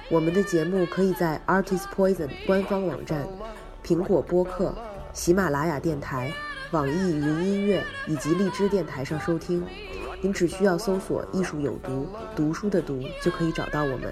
[0.10, 3.28] 我们的节目可以在 Artist Poison 官方网站、
[3.86, 4.74] 苹果播客、
[5.14, 6.34] 喜马拉雅电台、
[6.72, 9.64] 网易云音乐以及荔枝电台上收听。
[10.22, 14.12] 您只需要搜索“艺术有毒”，读书的“读”就可以找到我们。